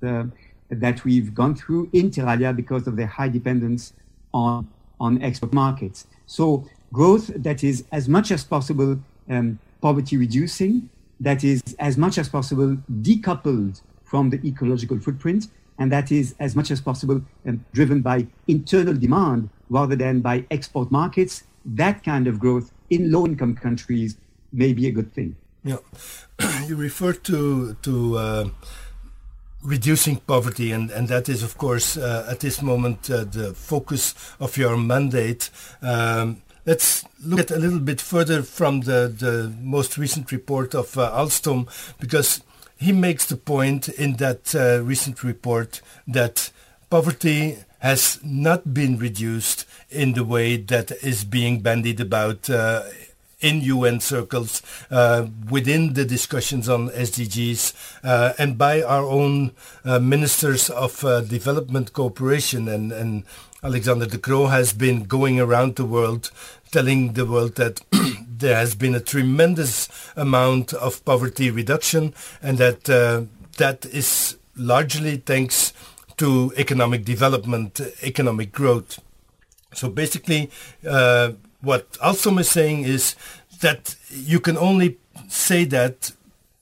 uh, 0.03 0.23
that 0.69 1.03
we've 1.03 1.33
gone 1.33 1.55
through 1.55 1.89
in 1.93 2.11
alia 2.17 2.53
because 2.53 2.87
of 2.87 2.95
their 2.95 3.07
high 3.07 3.29
dependence 3.29 3.93
on, 4.33 4.67
on 4.99 5.21
export 5.23 5.53
markets. 5.53 6.05
So 6.27 6.65
growth 6.93 7.27
that 7.35 7.63
is 7.63 7.85
as 7.91 8.07
much 8.07 8.31
as 8.31 8.43
possible 8.43 8.99
um, 9.29 9.59
poverty 9.81 10.17
reducing, 10.17 10.89
that 11.19 11.43
is 11.43 11.61
as 11.79 11.97
much 11.97 12.17
as 12.17 12.29
possible 12.29 12.77
decoupled 13.01 13.81
from 14.03 14.29
the 14.29 14.39
ecological 14.45 14.99
footprint, 14.99 15.47
and 15.79 15.91
that 15.91 16.11
is 16.11 16.35
as 16.39 16.55
much 16.55 16.69
as 16.71 16.79
possible 16.81 17.21
um, 17.47 17.65
driven 17.73 18.01
by 18.01 18.27
internal 18.47 18.93
demand 18.93 19.49
rather 19.69 19.95
than 19.95 20.21
by 20.21 20.45
export 20.51 20.91
markets. 20.91 21.43
That 21.65 22.03
kind 22.03 22.27
of 22.27 22.39
growth 22.39 22.71
in 22.89 23.11
low 23.11 23.25
income 23.25 23.55
countries 23.55 24.17
may 24.53 24.73
be 24.73 24.87
a 24.87 24.91
good 24.91 25.13
thing. 25.13 25.35
Yeah, 25.63 25.77
you 26.67 26.75
refer 26.75 27.13
to 27.13 27.73
to 27.73 28.17
uh, 28.17 28.49
reducing 29.63 30.17
poverty, 30.17 30.71
and, 30.71 30.89
and 30.91 31.07
that 31.07 31.27
is, 31.29 31.43
of 31.43 31.57
course, 31.57 31.97
uh, 31.97 32.27
at 32.29 32.39
this 32.39 32.61
moment 32.61 33.09
uh, 33.09 33.23
the 33.25 33.53
focus 33.53 34.15
of 34.39 34.57
your 34.57 34.77
mandate. 34.77 35.49
Um, 35.81 36.41
let's 36.65 37.03
look 37.23 37.39
at 37.39 37.51
a 37.51 37.57
little 37.57 37.79
bit 37.79 37.99
further 37.99 38.43
from 38.43 38.81
the, 38.81 39.13
the 39.13 39.53
most 39.61 39.97
recent 39.97 40.31
report 40.31 40.73
of 40.75 40.97
uh, 40.97 41.11
Alston, 41.11 41.67
because 41.99 42.41
he 42.77 42.91
makes 42.91 43.25
the 43.25 43.35
point 43.35 43.89
in 43.89 44.13
that 44.17 44.55
uh, 44.55 44.81
recent 44.83 45.23
report 45.23 45.81
that 46.07 46.51
poverty 46.89 47.57
has 47.79 48.19
not 48.23 48.73
been 48.73 48.97
reduced 48.97 49.65
in 49.89 50.13
the 50.13 50.23
way 50.23 50.57
that 50.57 50.91
is 51.03 51.23
being 51.23 51.59
bandied 51.61 51.99
about 51.99 52.49
uh, 52.49 52.83
in 53.39 53.61
UN 53.61 53.99
circles, 53.99 54.63
uh, 54.89 55.27
within 55.49 55.93
the 55.93 56.05
discussions 56.05 56.67
on 56.67 56.89
SDGs, 56.89 57.73
uh, 58.03 58.33
and 58.39 58.57
by 58.57 58.81
our 58.81 59.03
own 59.03 59.51
uh, 59.85 59.99
ministers 59.99 60.69
of 60.71 61.03
uh, 61.05 61.21
development 61.21 61.93
cooperation. 61.93 62.67
And, 62.67 62.91
and 62.91 63.23
Alexander 63.63 64.07
De 64.07 64.17
Croo 64.17 64.49
has 64.49 64.73
been 64.73 65.03
going 65.03 65.39
around 65.39 65.75
the 65.75 65.85
world 65.85 66.31
telling 66.71 67.13
the 67.13 67.25
world 67.25 67.55
that 67.55 67.81
there 68.27 68.55
has 68.55 68.75
been 68.75 68.95
a 68.95 68.99
tremendous 68.99 69.87
amount 70.15 70.73
of 70.73 71.03
poverty 71.05 71.49
reduction 71.49 72.13
and 72.41 72.57
that 72.57 72.89
uh, 72.89 73.23
that 73.57 73.85
is 73.85 74.37
largely 74.55 75.17
thanks 75.17 75.73
to 76.17 76.53
economic 76.57 77.05
development, 77.05 77.79
economic 78.01 78.51
growth. 78.51 78.99
So 79.73 79.89
basically, 79.89 80.49
uh, 80.87 81.33
what 81.61 81.97
Alston 82.01 82.39
is 82.39 82.49
saying 82.49 82.83
is 82.83 83.15
that 83.61 83.95
you 84.09 84.39
can 84.39 84.57
only 84.57 84.97
say 85.27 85.65
that 85.65 86.11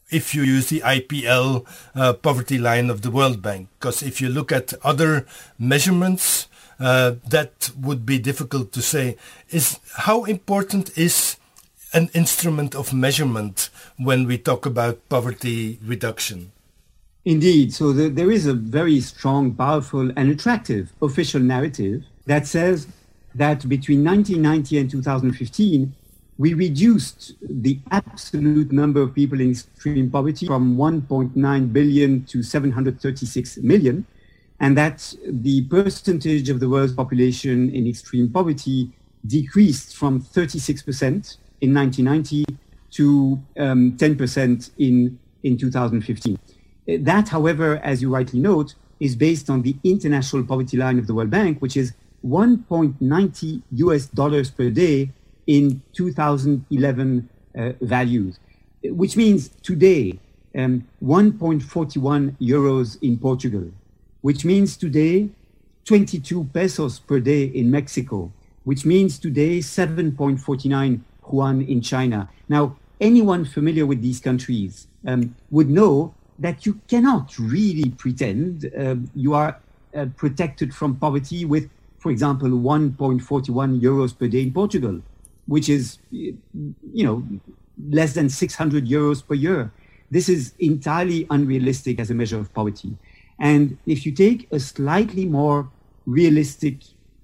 if 0.09 0.35
you 0.35 0.43
use 0.43 0.67
the 0.69 0.81
IPL 0.81 1.65
uh, 1.95 2.13
poverty 2.13 2.57
line 2.57 2.89
of 2.89 3.01
the 3.01 3.11
World 3.11 3.41
Bank. 3.41 3.69
Because 3.79 4.03
if 4.03 4.21
you 4.21 4.29
look 4.29 4.51
at 4.51 4.73
other 4.83 5.25
measurements, 5.57 6.47
uh, 6.79 7.15
that 7.27 7.71
would 7.79 8.05
be 8.05 8.19
difficult 8.19 8.71
to 8.73 8.81
say. 8.81 9.17
Is 9.49 9.79
how 9.97 10.25
important 10.25 10.97
is 10.97 11.37
an 11.93 12.09
instrument 12.13 12.75
of 12.75 12.93
measurement 12.93 13.69
when 13.97 14.27
we 14.27 14.37
talk 14.37 14.65
about 14.65 15.07
poverty 15.09 15.79
reduction? 15.83 16.51
Indeed. 17.25 17.73
So 17.73 17.91
the, 17.91 18.07
there 18.09 18.29
is 18.29 18.45
a 18.45 18.53
very 18.53 19.01
strong, 19.01 19.55
powerful, 19.55 20.11
and 20.15 20.29
attractive 20.29 20.93
official 21.01 21.41
narrative 21.41 22.03
that 22.27 22.45
says 22.45 22.87
that 23.33 23.67
between 23.67 24.03
1990 24.03 24.77
and 24.77 24.89
2015, 24.91 25.93
we 26.37 26.53
reduced 26.53 27.33
the 27.41 27.79
absolute 27.91 28.71
number 28.71 29.01
of 29.01 29.15
people 29.15 29.41
in 29.41 29.51
extreme 29.51 30.11
poverty 30.11 30.45
from 30.45 30.77
1.9 30.77 31.73
billion 31.73 32.25
to 32.25 32.43
736 32.43 33.57
million, 33.57 34.05
and 34.59 34.77
that 34.77 35.13
the 35.27 35.63
percentage 35.63 36.49
of 36.49 36.59
the 36.59 36.69
world's 36.69 36.93
population 36.93 37.73
in 37.73 37.87
extreme 37.87 38.29
poverty 38.29 38.91
decreased 39.25 39.95
from 39.95 40.21
36% 40.21 41.37
in 41.61 41.73
1990 41.73 42.45
to 42.91 43.41
um, 43.57 43.93
10% 43.93 44.69
in, 44.77 45.17
in 45.43 45.57
2015. 45.57 46.37
That, 46.87 47.29
however, 47.29 47.77
as 47.83 48.01
you 48.01 48.13
rightly 48.13 48.39
note, 48.39 48.75
is 48.99 49.15
based 49.15 49.49
on 49.49 49.61
the 49.61 49.75
international 49.83 50.43
poverty 50.43 50.77
line 50.77 50.99
of 50.99 51.07
the 51.07 51.13
World 51.13 51.29
Bank, 51.29 51.61
which 51.61 51.75
is 51.75 51.93
1.90 52.25 53.61
US 53.71 54.07
dollars 54.07 54.49
per 54.49 54.69
day 54.69 55.11
in 55.47 55.81
2011 55.93 57.29
uh, 57.55 57.71
values, 57.81 58.39
which 58.83 59.15
means 59.15 59.49
today 59.61 60.19
um, 60.57 60.87
1.41 61.03 62.35
euros 62.39 62.97
in 63.01 63.17
Portugal, 63.17 63.69
which 64.21 64.45
means 64.45 64.77
today 64.77 65.29
22 65.85 66.45
pesos 66.45 66.99
per 66.99 67.19
day 67.19 67.43
in 67.43 67.69
Mexico, 67.69 68.31
which 68.63 68.85
means 68.85 69.19
today 69.19 69.59
7.49 69.59 71.01
yuan 71.31 71.61
in 71.61 71.81
China. 71.81 72.29
Now, 72.49 72.75
anyone 72.99 73.45
familiar 73.45 73.85
with 73.85 74.01
these 74.01 74.19
countries 74.19 74.87
um, 75.05 75.35
would 75.51 75.69
know 75.69 76.13
that 76.39 76.65
you 76.65 76.79
cannot 76.87 77.37
really 77.39 77.89
pretend 77.89 78.71
uh, 78.77 78.95
you 79.15 79.33
are 79.33 79.59
uh, 79.95 80.05
protected 80.17 80.73
from 80.73 80.95
poverty 80.95 81.45
with 81.45 81.69
for 82.05 82.11
example, 82.11 82.49
1.41 82.49 83.81
euros 83.81 84.15
per 84.15 84.27
day 84.27 84.43
in 84.43 84.53
Portugal, 84.53 85.01
which 85.47 85.69
is, 85.69 85.97
you 86.11 86.37
know, 86.93 87.25
less 87.89 88.13
than 88.13 88.29
600 88.29 88.85
euros 88.85 89.25
per 89.27 89.33
year. 89.33 89.71
This 90.11 90.29
is 90.29 90.53
entirely 90.59 91.25
unrealistic 91.31 91.99
as 91.99 92.11
a 92.11 92.13
measure 92.13 92.37
of 92.37 92.53
poverty. 92.53 92.95
And 93.39 93.79
if 93.87 94.05
you 94.05 94.11
take 94.11 94.47
a 94.51 94.59
slightly 94.59 95.25
more 95.25 95.67
realistic 96.05 96.75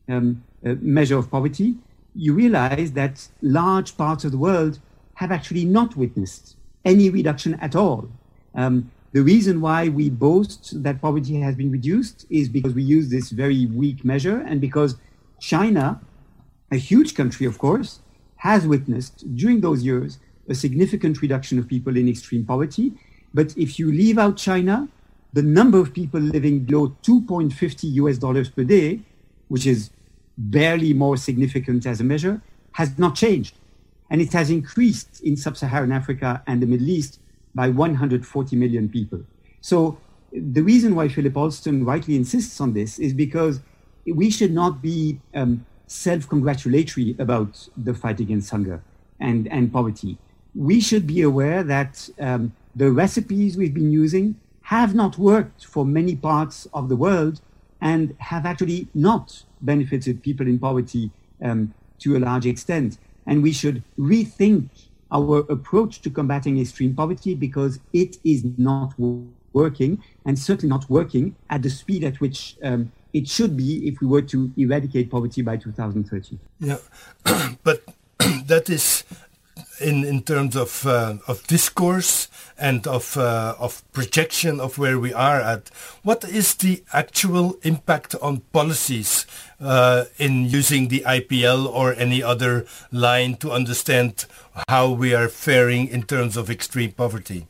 um, 0.09 0.43
uh, 0.65 0.73
measure 0.81 1.19
of 1.19 1.29
poverty, 1.29 1.75
you 2.15 2.33
realize 2.33 2.93
that 2.93 3.27
large 3.43 3.95
parts 3.95 4.23
of 4.25 4.31
the 4.31 4.39
world 4.39 4.79
have 5.13 5.31
actually 5.31 5.65
not 5.65 5.95
witnessed 5.95 6.55
any 6.85 7.11
reduction 7.11 7.53
at 7.61 7.75
all. 7.75 8.09
Um, 8.55 8.89
the 9.13 9.21
reason 9.21 9.59
why 9.59 9.89
we 9.89 10.09
boast 10.09 10.81
that 10.83 11.01
poverty 11.01 11.35
has 11.41 11.55
been 11.55 11.71
reduced 11.71 12.25
is 12.29 12.47
because 12.47 12.73
we 12.73 12.83
use 12.83 13.09
this 13.09 13.29
very 13.29 13.65
weak 13.65 14.05
measure 14.05 14.37
and 14.39 14.61
because 14.61 14.95
China, 15.39 15.99
a 16.71 16.77
huge 16.77 17.13
country, 17.13 17.45
of 17.45 17.57
course, 17.57 17.99
has 18.37 18.65
witnessed 18.65 19.35
during 19.35 19.59
those 19.59 19.83
years 19.83 20.17
a 20.47 20.55
significant 20.55 21.21
reduction 21.21 21.59
of 21.59 21.67
people 21.67 21.97
in 21.97 22.07
extreme 22.07 22.45
poverty. 22.45 22.93
But 23.33 23.55
if 23.57 23.77
you 23.77 23.91
leave 23.91 24.17
out 24.17 24.37
China, 24.37 24.87
the 25.33 25.41
number 25.41 25.79
of 25.79 25.93
people 25.93 26.19
living 26.19 26.61
below 26.61 26.95
2.50 27.03 27.93
US 28.01 28.17
dollars 28.17 28.49
per 28.49 28.63
day, 28.63 29.01
which 29.49 29.67
is 29.67 29.89
barely 30.37 30.93
more 30.93 31.17
significant 31.17 31.85
as 31.85 31.99
a 31.99 32.03
measure, 32.03 32.41
has 32.73 32.97
not 32.97 33.15
changed. 33.15 33.55
And 34.09 34.21
it 34.21 34.31
has 34.33 34.49
increased 34.49 35.21
in 35.21 35.35
sub 35.35 35.57
Saharan 35.57 35.91
Africa 35.91 36.41
and 36.47 36.61
the 36.61 36.65
Middle 36.65 36.89
East 36.89 37.19
by 37.53 37.69
140 37.69 38.55
million 38.55 38.89
people. 38.89 39.21
So 39.61 39.97
the 40.31 40.61
reason 40.61 40.95
why 40.95 41.07
Philip 41.07 41.35
Alston 41.35 41.85
rightly 41.85 42.15
insists 42.15 42.59
on 42.61 42.73
this 42.73 42.99
is 42.99 43.13
because 43.13 43.59
we 44.05 44.29
should 44.29 44.51
not 44.51 44.81
be 44.81 45.19
um, 45.35 45.65
self-congratulatory 45.87 47.15
about 47.19 47.67
the 47.77 47.93
fight 47.93 48.19
against 48.19 48.49
hunger 48.49 48.81
and, 49.19 49.47
and 49.49 49.71
poverty. 49.71 50.17
We 50.55 50.79
should 50.79 51.05
be 51.05 51.21
aware 51.21 51.63
that 51.63 52.09
um, 52.19 52.53
the 52.75 52.91
recipes 52.91 53.57
we've 53.57 53.73
been 53.73 53.91
using 53.91 54.35
have 54.63 54.95
not 54.95 55.17
worked 55.17 55.65
for 55.65 55.85
many 55.85 56.15
parts 56.15 56.67
of 56.73 56.87
the 56.87 56.95
world 56.95 57.41
and 57.81 58.15
have 58.19 58.45
actually 58.45 58.87
not 58.93 59.43
benefited 59.61 60.23
people 60.23 60.47
in 60.47 60.59
poverty 60.59 61.11
um, 61.41 61.73
to 61.99 62.15
a 62.15 62.19
large 62.19 62.45
extent. 62.45 62.97
And 63.25 63.43
we 63.43 63.51
should 63.51 63.83
rethink 63.97 64.69
our 65.11 65.39
approach 65.49 66.01
to 66.01 66.09
combating 66.09 66.59
extreme 66.59 66.95
poverty 66.95 67.35
because 67.35 67.79
it 67.93 68.17
is 68.23 68.43
not 68.57 68.93
working 69.53 70.01
and 70.25 70.37
certainly 70.37 70.69
not 70.69 70.89
working 70.89 71.35
at 71.49 71.61
the 71.61 71.69
speed 71.69 72.03
at 72.03 72.19
which 72.21 72.57
um, 72.63 72.91
it 73.13 73.27
should 73.27 73.57
be 73.57 73.87
if 73.87 73.99
we 73.99 74.07
were 74.07 74.21
to 74.21 74.51
eradicate 74.57 75.09
poverty 75.11 75.41
by 75.41 75.57
2030. 75.57 76.39
Yeah, 76.59 76.77
but 77.63 77.83
that 78.45 78.69
is 78.69 79.03
in 79.81 80.03
in 80.03 80.21
terms 80.23 80.55
of 80.55 80.85
uh, 80.85 81.17
of 81.27 81.45
discourse 81.47 82.27
and 82.57 82.87
of 82.87 83.17
uh, 83.17 83.55
of 83.59 83.83
projection 83.91 84.59
of 84.59 84.77
where 84.77 84.99
we 84.99 85.13
are 85.13 85.41
at. 85.41 85.69
What 86.03 86.23
is 86.23 86.55
the 86.55 86.83
actual 86.93 87.57
impact 87.63 88.15
on 88.21 88.41
policies 88.53 89.25
uh, 89.59 90.05
in 90.17 90.45
using 90.45 90.87
the 90.87 91.03
IPL 91.05 91.67
or 91.67 91.93
any 91.93 92.21
other 92.23 92.65
line 92.91 93.35
to 93.37 93.51
understand 93.51 94.25
how 94.69 94.91
we 94.91 95.13
are 95.13 95.27
faring 95.27 95.87
in 95.87 96.03
terms 96.03 96.37
of 96.37 96.49
extreme 96.49 96.91
poverty? 96.91 97.47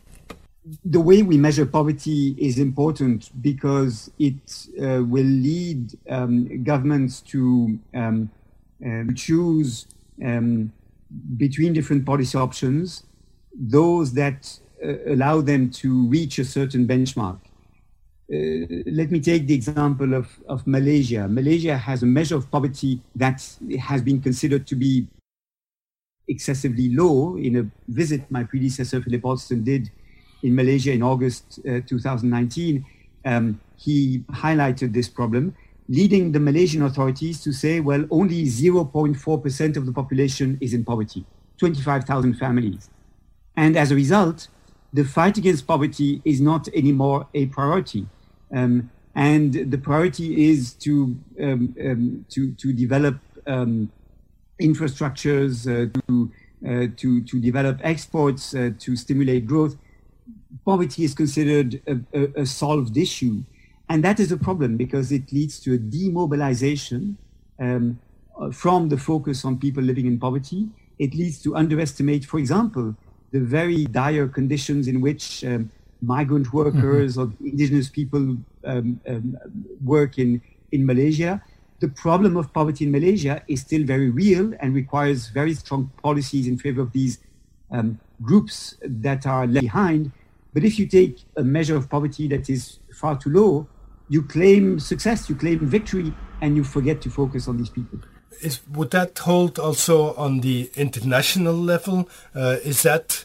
The 0.85 0.99
way 0.99 1.23
we 1.23 1.37
measure 1.37 1.65
poverty 1.65 2.35
is 2.37 2.59
important 2.59 3.31
because 3.41 4.11
it 4.19 4.67
uh, 4.79 5.03
will 5.03 5.25
lead 5.25 5.97
um, 6.07 6.63
governments 6.63 7.21
to 7.31 7.79
um, 7.93 8.29
uh, 8.85 9.03
choose. 9.15 9.87
Um, 10.23 10.71
between 11.37 11.73
different 11.73 12.05
policy 12.05 12.37
options, 12.37 13.03
those 13.53 14.13
that 14.13 14.59
uh, 14.83 15.13
allow 15.13 15.41
them 15.41 15.69
to 15.69 16.07
reach 16.07 16.39
a 16.39 16.45
certain 16.45 16.87
benchmark. 16.87 17.39
Uh, 18.33 18.81
let 18.85 19.11
me 19.11 19.19
take 19.19 19.45
the 19.45 19.53
example 19.53 20.13
of, 20.13 20.27
of 20.47 20.65
Malaysia. 20.65 21.27
Malaysia 21.27 21.77
has 21.77 22.01
a 22.01 22.05
measure 22.05 22.37
of 22.37 22.49
poverty 22.49 23.01
that 23.15 23.45
has 23.79 24.01
been 24.01 24.21
considered 24.21 24.65
to 24.67 24.75
be 24.75 25.07
excessively 26.27 26.95
low. 26.95 27.35
In 27.35 27.57
a 27.57 27.65
visit 27.89 28.29
my 28.31 28.43
predecessor, 28.43 29.01
Philip 29.01 29.25
Alston, 29.25 29.63
did 29.63 29.91
in 30.43 30.55
Malaysia 30.55 30.91
in 30.91 31.03
August 31.03 31.59
uh, 31.67 31.81
2019, 31.85 32.85
um, 33.25 33.59
he 33.75 34.23
highlighted 34.31 34.93
this 34.93 35.09
problem 35.09 35.53
leading 35.91 36.31
the 36.31 36.39
Malaysian 36.39 36.83
authorities 36.83 37.43
to 37.43 37.51
say, 37.51 37.81
well, 37.81 38.05
only 38.11 38.45
0.4% 38.45 39.77
of 39.77 39.85
the 39.85 39.91
population 39.91 40.57
is 40.61 40.73
in 40.73 40.85
poverty, 40.85 41.25
25,000 41.57 42.35
families. 42.35 42.89
And 43.57 43.75
as 43.75 43.91
a 43.91 43.95
result, 43.95 44.47
the 44.93 45.03
fight 45.03 45.37
against 45.37 45.67
poverty 45.67 46.21
is 46.23 46.39
not 46.39 46.69
anymore 46.69 47.27
a 47.33 47.47
priority. 47.47 48.07
Um, 48.55 48.89
and 49.15 49.51
the 49.69 49.77
priority 49.77 50.49
is 50.49 50.73
to, 50.75 51.17
um, 51.41 51.75
um, 51.85 52.25
to, 52.29 52.53
to 52.53 52.71
develop 52.71 53.19
um, 53.45 53.91
infrastructures, 54.61 55.67
uh, 55.67 55.91
to, 56.07 56.31
uh, 56.65 56.87
to, 56.95 57.21
to 57.21 57.41
develop 57.41 57.81
exports, 57.83 58.55
uh, 58.55 58.69
to 58.79 58.95
stimulate 58.95 59.45
growth. 59.45 59.75
Poverty 60.63 61.03
is 61.03 61.13
considered 61.13 61.81
a, 61.85 61.99
a, 62.17 62.41
a 62.43 62.45
solved 62.45 62.95
issue. 62.95 63.43
And 63.91 64.05
that 64.05 64.21
is 64.21 64.31
a 64.31 64.37
problem 64.37 64.77
because 64.77 65.11
it 65.11 65.33
leads 65.33 65.59
to 65.63 65.73
a 65.73 65.77
demobilization 65.77 67.17
um, 67.59 67.99
uh, 68.39 68.49
from 68.49 68.87
the 68.87 68.95
focus 68.95 69.43
on 69.43 69.59
people 69.59 69.83
living 69.83 70.05
in 70.05 70.17
poverty. 70.17 70.69
It 70.97 71.13
leads 71.13 71.41
to 71.41 71.57
underestimate, 71.57 72.23
for 72.23 72.39
example, 72.39 72.95
the 73.33 73.41
very 73.41 73.83
dire 73.83 74.29
conditions 74.29 74.87
in 74.87 75.01
which 75.01 75.43
um, 75.43 75.69
migrant 76.01 76.47
mm-hmm. 76.47 76.57
workers 76.57 77.17
mm-hmm. 77.17 77.33
or 77.33 77.49
indigenous 77.49 77.89
people 77.89 78.37
um, 78.63 79.01
um, 79.09 79.37
work 79.83 80.17
in, 80.17 80.41
in 80.71 80.85
Malaysia. 80.85 81.43
The 81.81 81.89
problem 81.89 82.37
of 82.37 82.53
poverty 82.53 82.85
in 82.85 82.91
Malaysia 82.91 83.43
is 83.49 83.59
still 83.59 83.83
very 83.83 84.09
real 84.09 84.53
and 84.61 84.73
requires 84.73 85.27
very 85.27 85.53
strong 85.53 85.91
policies 86.01 86.47
in 86.47 86.57
favor 86.57 86.79
of 86.79 86.93
these 86.93 87.19
um, 87.71 87.99
groups 88.21 88.77
that 88.85 89.27
are 89.27 89.45
left 89.45 89.63
behind. 89.63 90.13
But 90.53 90.63
if 90.63 90.79
you 90.79 90.87
take 90.87 91.23
a 91.35 91.43
measure 91.43 91.75
of 91.75 91.89
poverty 91.89 92.29
that 92.29 92.49
is 92.49 92.79
far 92.93 93.17
too 93.17 93.31
low, 93.31 93.67
you 94.11 94.21
claim 94.21 94.77
success, 94.77 95.29
you 95.29 95.35
claim 95.35 95.59
victory, 95.59 96.13
and 96.41 96.57
you 96.57 96.65
forget 96.65 97.01
to 97.01 97.09
focus 97.09 97.47
on 97.47 97.55
these 97.55 97.69
people. 97.69 97.97
Is, 98.41 98.59
would 98.67 98.91
that 98.91 99.17
hold 99.17 99.57
also 99.57 100.13
on 100.15 100.41
the 100.41 100.69
international 100.75 101.53
level? 101.53 102.09
Uh, 102.35 102.57
is 102.61 102.83
that 102.83 103.23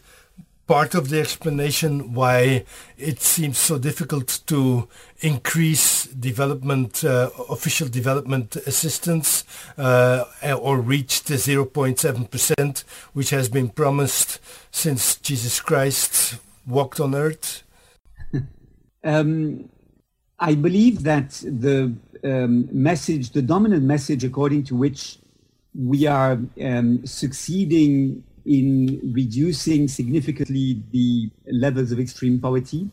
part 0.69 0.95
of 0.95 1.09
the 1.09 1.19
explanation 1.19 2.15
why 2.15 2.65
it 2.97 3.21
seems 3.21 3.59
so 3.59 3.79
difficult 3.79 4.39
to 4.47 4.89
increase 5.23 6.05
development, 6.05 7.03
uh, 7.03 7.31
official 7.49 7.89
development 7.89 8.55
assistance, 8.55 9.43
uh, 9.77 10.25
or 10.57 10.79
reach 10.81 11.25
the 11.25 11.35
0.7%, 11.35 12.85
which 13.13 13.31
has 13.31 13.49
been 13.49 13.71
promised 13.71 14.39
since 14.71 15.17
Jesus 15.17 15.61
Christ 15.61 16.39
walked 16.65 17.01
on 17.01 17.13
earth? 17.13 17.65
um, 19.05 19.69
I 20.39 20.55
believe 20.55 21.03
that 21.05 21.31
the 21.45 21.95
um, 22.23 22.69
message, 22.71 23.31
the 23.31 23.43
dominant 23.43 23.85
message 23.85 24.23
according 24.25 24.65
to 24.65 24.77
which 24.77 25.19
we 25.75 26.07
are 26.07 26.39
um, 26.63 27.07
succeeding 27.07 28.23
in 28.45 29.01
reducing 29.15 29.89
significantly 29.89 30.83
the 30.93 31.31
levels 31.51 31.91
of 31.91 31.99
extreme 31.99 32.39
poverty 32.39 32.91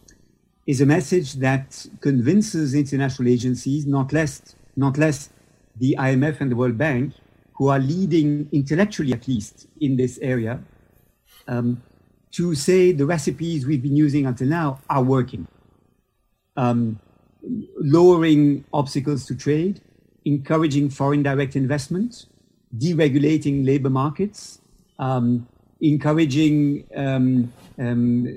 is 0.65 0.81
a 0.81 0.85
message 0.85 1.33
that 1.33 1.85
convinces 1.99 2.73
international 2.73 3.27
agencies, 3.27 3.85
not 3.85 4.13
less, 4.13 4.55
not 4.75 4.97
less 4.97 5.29
the 5.77 5.95
IMF 5.99 6.39
and 6.39 6.51
the 6.51 6.55
World 6.55 6.77
Bank, 6.77 7.13
who 7.53 7.67
are 7.67 7.79
leading 7.79 8.47
intellectually 8.51 9.11
at 9.11 9.27
least 9.27 9.67
in 9.81 9.97
this 9.97 10.17
area, 10.21 10.61
um, 11.47 11.83
to 12.31 12.55
say 12.55 12.93
the 12.93 13.05
recipes 13.05 13.65
we've 13.65 13.83
been 13.83 13.95
using 13.95 14.25
until 14.25 14.47
now 14.47 14.79
are 14.89 15.03
working. 15.03 15.45
Um, 16.55 16.99
lowering 17.77 18.63
obstacles 18.73 19.25
to 19.25 19.35
trade, 19.35 19.81
encouraging 20.25 20.89
foreign 20.89 21.23
direct 21.23 21.55
investment, 21.55 22.25
deregulating 22.77 23.65
labor 23.65 23.89
markets, 23.89 24.59
um, 24.99 25.47
encouraging 25.81 26.85
um, 26.95 27.51
um, 27.77 28.27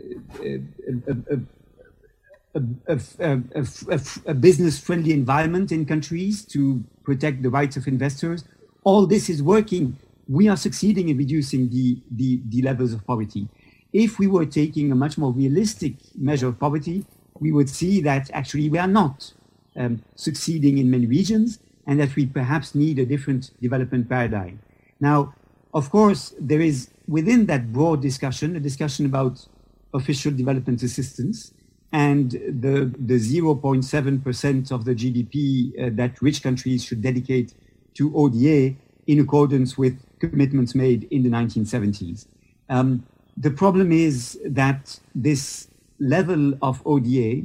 a, 2.55 3.01
a, 3.21 3.41
a, 3.55 4.01
a 4.27 4.35
business-friendly 4.35 5.13
environment 5.13 5.71
in 5.71 5.87
countries 5.87 6.45
to 6.45 6.83
protect 7.05 7.43
the 7.43 7.51
rights 7.51 7.77
of 7.77 7.87
investors. 7.87 8.45
All 8.83 9.07
this 9.07 9.29
is 9.29 9.43
working. 9.43 9.97
We 10.29 10.49
are 10.49 10.57
succeeding 10.57 11.09
in 11.09 11.19
reducing 11.19 11.69
the, 11.69 12.03
the, 12.11 12.41
the 12.49 12.63
levels 12.63 12.93
of 12.93 13.07
poverty. 13.07 13.49
If 13.93 14.19
we 14.19 14.27
were 14.27 14.47
taking 14.47 14.91
a 14.91 14.95
much 14.95 15.17
more 15.17 15.33
realistic 15.33 15.95
measure 16.17 16.49
of 16.49 16.59
poverty, 16.59 17.05
we 17.41 17.53
would 17.53 17.69
see 17.69 18.01
that 18.03 18.31
actually 18.33 18.69
we 18.69 18.79
are 18.79 18.89
not 18.89 19.33
um, 19.77 20.03
succeeding 20.15 20.79
in 20.79 20.91
many 20.91 21.07
regions 21.07 21.59
and 21.87 22.01
that 22.01 22.15
we 22.17 22.27
perhaps 22.27 22.75
need 22.75 22.99
a 22.99 23.07
different 23.07 23.51
development 23.61 24.09
paradigm. 24.09 24.61
Now, 25.01 25.35
of 25.73 25.91
course, 25.91 26.35
there 26.41 26.61
is 26.61 26.89
within 27.07 27.47
that 27.47 27.73
broad 27.73 28.03
discussion 28.03 28.57
a 28.57 28.61
discussion 28.61 29.07
about 29.07 29.47
official 29.95 30.33
development 30.33 30.83
assistance 30.83 31.53
and 31.93 32.33
the, 32.33 32.93
the 32.99 33.15
0.7% 33.15 34.73
of 34.73 34.85
the 34.85 34.95
GDP 34.95 35.39
uh, 35.79 35.91
that 35.93 36.21
rich 36.21 36.43
countries 36.43 36.85
should 36.85 37.01
dedicate 37.01 37.55
to 37.95 38.15
ODA 38.17 38.75
in 39.07 39.21
accordance 39.21 39.79
with 39.79 40.03
commitments 40.19 40.75
made 40.75 41.05
in 41.11 41.23
the 41.23 41.31
1970s. 41.31 42.27
Um, 42.69 43.07
the 43.37 43.51
problem 43.51 43.93
is 43.93 44.39
that 44.45 44.99
this 45.15 45.69
level 45.99 46.55
of 46.63 46.83
ODA, 46.87 47.43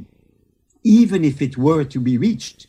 even 0.84 1.24
if 1.24 1.40
it 1.40 1.56
were 1.56 1.84
to 1.84 1.98
be 1.98 2.18
reached, 2.18 2.66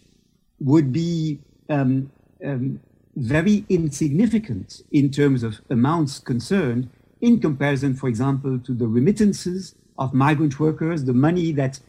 would 0.59 0.91
be 0.93 1.39
um, 1.69 2.11
um, 2.45 2.79
very 3.15 3.65
insignificant 3.69 4.81
in 4.91 5.09
terms 5.09 5.43
of 5.43 5.61
amounts 5.69 6.19
concerned 6.19 6.89
in 7.21 7.39
comparison, 7.39 7.93
for 7.93 8.07
example, 8.07 8.59
to 8.59 8.73
the 8.73 8.87
remittances 8.87 9.75
of 9.97 10.13
migrant 10.13 10.59
workers, 10.59 11.05
the 11.05 11.13
money 11.13 11.51
that 11.51 11.79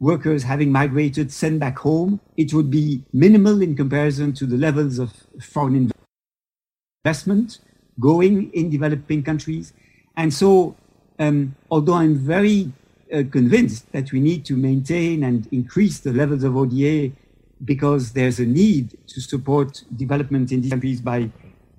workers 0.00 0.42
having 0.42 0.72
migrated 0.72 1.30
send 1.30 1.60
back 1.60 1.78
home. 1.78 2.20
It 2.36 2.52
would 2.54 2.70
be 2.70 3.02
minimal 3.12 3.62
in 3.62 3.76
comparison 3.76 4.32
to 4.34 4.46
the 4.46 4.56
levels 4.56 4.98
of 4.98 5.12
foreign 5.40 5.92
investment 7.04 7.58
going 8.00 8.50
in 8.52 8.70
developing 8.70 9.22
countries. 9.22 9.72
And 10.16 10.32
so, 10.32 10.74
um, 11.18 11.54
although 11.70 11.94
I'm 11.94 12.16
very 12.16 12.72
uh, 13.12 13.22
convinced 13.30 13.90
that 13.92 14.12
we 14.12 14.20
need 14.20 14.44
to 14.46 14.56
maintain 14.56 15.22
and 15.22 15.48
increase 15.52 16.00
the 16.00 16.12
levels 16.12 16.44
of 16.44 16.56
ODA 16.56 17.12
because 17.64 18.12
there's 18.12 18.38
a 18.40 18.46
need 18.46 18.96
to 19.06 19.20
support 19.20 19.84
development 19.96 20.50
in 20.52 20.62
these 20.62 20.70
countries 20.70 21.00
by, 21.00 21.30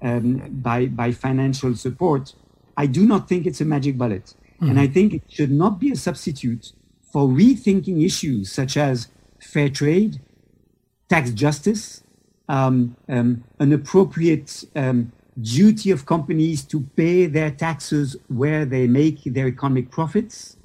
um, 0.01 0.37
by, 0.61 0.85
by 0.85 1.11
financial 1.11 1.75
support. 1.75 2.33
I 2.77 2.85
do 2.85 3.05
not 3.05 3.27
think 3.27 3.45
it's 3.45 3.61
a 3.61 3.65
magic 3.65 3.97
bullet. 3.97 4.33
Mm-hmm. 4.61 4.69
And 4.69 4.79
I 4.79 4.87
think 4.87 5.13
it 5.13 5.23
should 5.27 5.51
not 5.51 5.79
be 5.79 5.91
a 5.91 5.95
substitute 5.95 6.73
for 7.11 7.27
rethinking 7.27 8.05
issues 8.05 8.51
such 8.51 8.77
as 8.77 9.07
fair 9.39 9.69
trade, 9.69 10.21
tax 11.09 11.31
justice, 11.31 12.03
um, 12.47 12.95
um, 13.09 13.43
an 13.59 13.73
appropriate 13.73 14.63
um, 14.75 15.11
duty 15.41 15.89
of 15.91 16.05
companies 16.05 16.63
to 16.63 16.81
pay 16.95 17.25
their 17.25 17.51
taxes 17.51 18.15
where 18.27 18.65
they 18.65 18.87
make 18.87 19.23
their 19.23 19.47
economic 19.47 19.89
profits, 19.89 20.57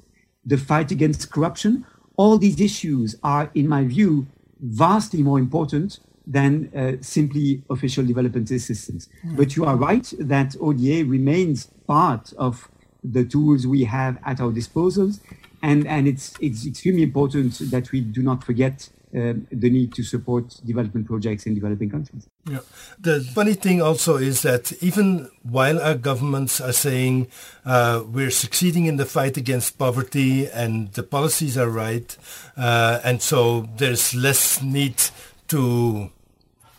the 0.47 0.57
fight 0.57 0.91
against 0.91 1.29
corruption. 1.31 1.85
All 2.15 2.37
these 2.39 2.59
issues 2.59 3.15
are, 3.23 3.51
in 3.53 3.67
my 3.67 3.83
view, 3.83 4.27
vastly 4.59 5.21
more 5.21 5.37
important 5.37 5.99
than 6.25 6.71
uh, 6.75 6.93
simply 7.01 7.61
official 7.69 8.05
development 8.05 8.49
assistance. 8.49 9.07
Mm. 9.25 9.37
But 9.37 9.55
you 9.55 9.65
are 9.65 9.75
right 9.75 10.11
that 10.19 10.55
ODA 10.59 11.05
remains 11.05 11.69
part 11.85 12.33
of 12.37 12.69
the 13.03 13.23
tools 13.23 13.67
we 13.67 13.83
have 13.83 14.17
at 14.25 14.41
our 14.41 14.51
disposals. 14.51 15.19
And, 15.61 15.87
and 15.87 16.07
it's, 16.07 16.33
it's 16.39 16.65
extremely 16.65 17.03
important 17.03 17.59
that 17.71 17.91
we 17.91 18.01
do 18.01 18.21
not 18.23 18.43
forget 18.43 18.89
uh, 19.15 19.33
the 19.51 19.69
need 19.69 19.93
to 19.93 20.03
support 20.03 20.59
development 20.65 21.07
projects 21.07 21.45
in 21.45 21.53
developing 21.53 21.89
countries. 21.89 22.27
Yeah. 22.49 22.59
The 22.99 23.21
funny 23.21 23.53
thing 23.53 23.81
also 23.81 24.17
is 24.17 24.41
that 24.41 24.73
even 24.83 25.29
while 25.43 25.79
our 25.81 25.95
governments 25.95 26.59
are 26.59 26.73
saying 26.73 27.27
uh, 27.65 28.03
we're 28.05 28.31
succeeding 28.31 28.85
in 28.85 28.97
the 28.97 29.05
fight 29.05 29.37
against 29.37 29.77
poverty 29.77 30.47
and 30.47 30.91
the 30.93 31.03
policies 31.03 31.57
are 31.57 31.69
right, 31.69 32.17
uh, 32.57 32.99
and 33.03 33.21
so 33.21 33.69
there's 33.77 34.13
less 34.13 34.61
need 34.61 35.01
to 35.47 36.11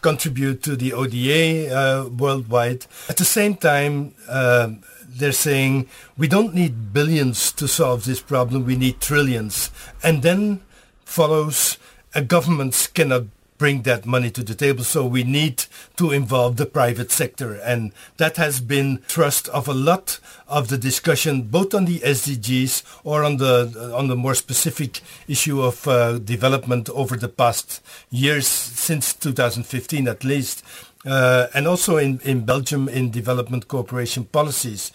contribute 0.02 0.62
to 0.62 0.76
the 0.76 0.92
ODA 0.92 1.74
uh, 1.74 2.08
worldwide. 2.08 2.86
At 3.08 3.16
the 3.16 3.24
same 3.24 3.56
time, 3.56 4.14
uh, 4.28 4.72
they're 5.08 5.32
saying 5.32 5.88
we 6.16 6.28
don't 6.28 6.54
need 6.54 6.92
billions 6.92 7.52
to 7.52 7.66
solve 7.66 8.04
this 8.04 8.20
problem, 8.20 8.64
we 8.64 8.76
need 8.76 9.00
trillions. 9.00 9.70
And 10.02 10.22
then 10.22 10.60
follows 11.04 11.78
a 12.18 12.20
government 12.20 12.90
cannot 12.94 13.26
bring 13.58 13.82
that 13.82 14.04
money 14.04 14.28
to 14.28 14.42
the 14.42 14.54
table. 14.54 14.82
So 14.82 15.06
we 15.06 15.22
need 15.22 15.66
to 15.96 16.10
involve 16.10 16.56
the 16.56 16.66
private 16.66 17.12
sector. 17.12 17.54
And 17.54 17.92
that 18.16 18.36
has 18.38 18.60
been 18.60 18.98
thrust 19.06 19.48
of 19.50 19.68
a 19.68 19.74
lot 19.74 20.18
of 20.48 20.66
the 20.66 20.78
discussion, 20.78 21.42
both 21.42 21.74
on 21.74 21.84
the 21.84 22.00
SDGs 22.00 22.82
or 23.04 23.22
on 23.22 23.36
the, 23.36 23.92
on 23.96 24.08
the 24.08 24.16
more 24.16 24.34
specific 24.34 25.00
issue 25.28 25.62
of 25.62 25.86
uh, 25.86 26.18
development 26.18 26.88
over 26.90 27.16
the 27.16 27.28
past 27.28 27.80
years, 28.10 28.48
since 28.48 29.14
2015 29.14 30.08
at 30.08 30.24
least. 30.24 30.64
Uh, 31.06 31.46
and 31.54 31.68
also 31.68 31.98
in, 31.98 32.18
in 32.24 32.44
Belgium 32.44 32.88
in 32.88 33.12
development 33.12 33.68
cooperation 33.68 34.24
policies. 34.24 34.90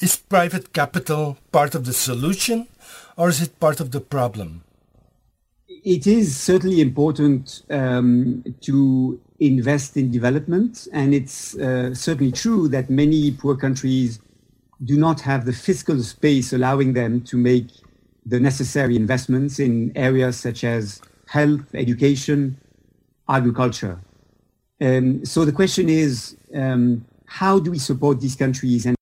Is 0.00 0.16
private 0.16 0.72
capital 0.72 1.38
part 1.52 1.76
of 1.76 1.84
the 1.84 1.92
solution 1.92 2.66
or 3.16 3.28
is 3.28 3.40
it 3.40 3.60
part 3.60 3.78
of 3.78 3.92
the 3.92 4.00
problem? 4.00 4.64
It 5.84 6.06
is 6.06 6.36
certainly 6.36 6.80
important 6.80 7.62
um, 7.70 8.44
to 8.60 9.20
invest 9.40 9.96
in 9.96 10.10
development, 10.10 10.86
and 10.92 11.12
it's 11.12 11.56
uh, 11.56 11.92
certainly 11.94 12.30
true 12.30 12.68
that 12.68 12.88
many 12.88 13.32
poor 13.32 13.56
countries 13.56 14.20
do 14.84 14.96
not 14.96 15.20
have 15.20 15.44
the 15.44 15.52
fiscal 15.52 16.00
space 16.02 16.52
allowing 16.52 16.92
them 16.92 17.20
to 17.22 17.36
make 17.36 17.66
the 18.24 18.38
necessary 18.38 18.94
investments 18.94 19.58
in 19.58 19.92
areas 19.96 20.36
such 20.36 20.62
as 20.62 21.00
health, 21.26 21.74
education, 21.74 22.56
agriculture. 23.28 23.98
Um, 24.80 25.24
so 25.24 25.44
the 25.44 25.52
question 25.52 25.88
is, 25.88 26.36
um, 26.54 27.04
how 27.26 27.58
do 27.58 27.70
we 27.72 27.78
support 27.78 28.20
these 28.20 28.36
countries 28.36 28.86
and 28.86 28.96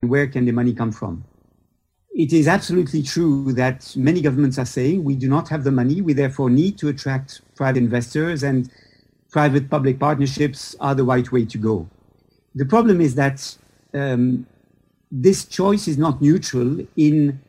where 0.00 0.28
can 0.28 0.44
the 0.44 0.52
money 0.52 0.72
come 0.72 0.92
from? 0.92 1.24
It 2.20 2.34
is 2.34 2.46
absolutely 2.46 3.02
true 3.02 3.50
that 3.54 3.96
many 3.96 4.20
governments 4.20 4.58
are 4.58 4.66
saying 4.66 5.02
we 5.02 5.16
do 5.16 5.26
not 5.26 5.48
have 5.48 5.64
the 5.64 5.70
money. 5.70 6.02
We 6.02 6.12
therefore 6.12 6.50
need 6.50 6.76
to 6.78 6.88
attract 6.88 7.40
private 7.56 7.78
investors 7.78 8.42
and 8.42 8.70
private 9.30 9.70
public 9.70 9.98
partnerships 9.98 10.76
are 10.80 10.94
the 10.94 11.02
right 11.02 11.32
way 11.32 11.46
to 11.46 11.56
go. 11.56 11.88
The 12.54 12.66
problem 12.66 13.00
is 13.00 13.14
that 13.14 13.56
um, 13.94 14.46
this 15.10 15.46
choice 15.46 15.88
is 15.88 15.96
not 15.96 16.20
neutral 16.20 16.86
in 16.94 17.40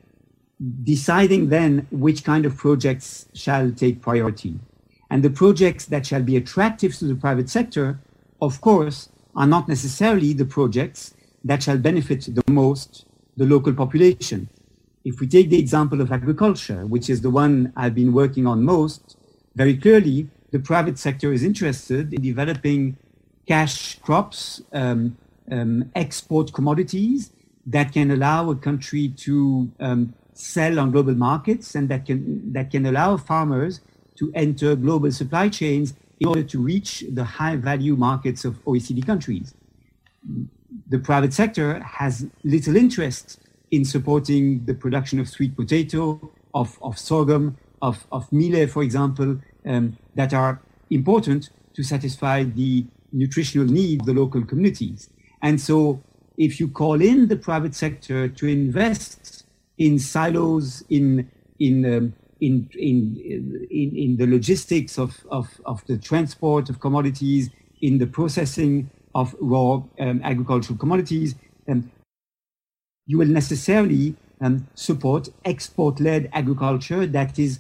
deciding 0.84 1.50
then 1.50 1.86
which 1.92 2.24
kind 2.24 2.46
of 2.46 2.56
projects 2.56 3.26
shall 3.34 3.72
take 3.72 4.02
priority. 4.02 4.58
And 5.10 5.22
the 5.22 5.32
projects 5.32 5.86
that 5.88 6.06
shall 6.06 6.24
be 6.24 6.38
attractive 6.38 6.96
to 7.00 7.06
the 7.06 7.16
private 7.16 7.50
sector, 7.50 8.00
of 8.42 8.62
course, 8.62 9.10
are 9.36 9.48
not 9.48 9.68
necessarily 9.68 10.32
the 10.32 10.46
projects 10.46 11.14
that 11.44 11.62
shall 11.62 11.78
benefit 11.78 12.22
the 12.34 12.44
most 12.50 13.06
the 13.38 13.46
local 13.46 13.74
population. 13.74 14.50
If 15.04 15.20
we 15.20 15.28
take 15.28 15.50
the 15.50 15.60
example 15.60 16.00
of 16.02 16.12
agriculture, 16.12 16.86
which 16.86 17.10
is 17.10 17.22
the 17.22 17.30
one 17.30 17.74
I've 17.76 17.96
been 17.96 18.14
working 18.14 18.46
on 18.46 18.64
most, 18.64 19.18
very 19.56 19.76
clearly 19.76 20.30
the 20.52 20.60
private 20.60 21.00
sector 21.00 21.34
is 21.34 21.44
interested 21.44 22.14
in 22.14 22.22
developing 22.22 22.98
cash 23.48 24.00
crops, 24.00 24.62
um, 24.74 25.18
um, 25.52 25.92
export 25.96 26.54
commodities 26.54 27.32
that 27.66 27.92
can 27.92 28.12
allow 28.12 28.50
a 28.52 28.56
country 28.56 29.10
to 29.10 29.72
um, 29.80 30.14
sell 30.34 30.80
on 30.80 30.92
global 30.92 31.16
markets 31.16 31.76
and 31.76 31.90
that 31.90 32.06
can, 32.06 32.54
that 32.54 32.70
can 32.72 32.86
allow 32.86 33.18
farmers 33.18 33.82
to 34.16 34.32
enter 34.36 34.76
global 34.76 35.12
supply 35.12 35.50
chains 35.50 35.94
in 36.20 36.28
order 36.28 36.44
to 36.44 36.62
reach 36.62 37.04
the 37.10 37.24
high 37.24 37.56
value 37.56 37.96
markets 37.96 38.46
of 38.46 38.64
OECD 38.66 39.06
countries. 39.06 39.56
The 40.88 41.00
private 41.00 41.34
sector 41.34 41.80
has 41.80 42.28
little 42.44 42.76
interest 42.76 43.40
in 43.72 43.86
supporting 43.86 44.66
the 44.66 44.74
production 44.74 45.20
of 45.20 45.30
sweet 45.30 45.56
potato, 45.56 46.32
of, 46.54 46.78
of 46.82 47.00
sorghum, 47.00 47.58
of, 47.82 48.06
of 48.12 48.32
millet, 48.32 48.70
for 48.70 48.84
example, 48.84 49.40
um, 49.66 49.98
that 50.16 50.34
are 50.34 50.62
important 50.90 51.50
to 51.74 51.84
satisfy 51.84 52.44
the 52.44 52.86
nutritional 53.14 53.66
needs 53.66 54.02
of 54.02 54.06
the 54.06 54.14
local 54.14 54.44
communities. 54.44 55.10
And 55.42 55.60
so 55.60 56.04
if 56.38 56.60
you 56.60 56.68
call 56.68 57.02
in 57.02 57.28
the 57.28 57.36
private 57.36 57.74
sector 57.74 58.28
to 58.28 58.48
invest 58.48 59.46
in 59.78 60.00
silos, 60.00 60.84
in, 60.90 61.30
in, 61.60 61.86
um, 61.86 62.14
in, 62.40 62.70
in, 62.78 63.68
in, 63.70 63.96
in, 63.96 64.18
the 64.18 64.28
logistics 64.28 65.00
of, 65.00 65.26
of, 65.30 65.62
of 65.66 65.86
the 65.88 65.98
transport 65.98 66.70
of 66.70 66.80
commodities, 66.80 67.50
in 67.82 67.98
the 67.98 68.08
processing 68.08 68.90
of 69.16 69.36
raw 69.40 69.82
um, 70.00 70.22
agricultural 70.24 70.78
commodities, 70.78 71.36
um, 71.68 71.92
you 73.06 73.18
will 73.18 73.28
necessarily 73.28 74.16
um, 74.42 74.68
support 74.76 75.30
export-led 75.46 76.30
agriculture 76.34 77.06
that 77.06 77.38
is 77.38 77.60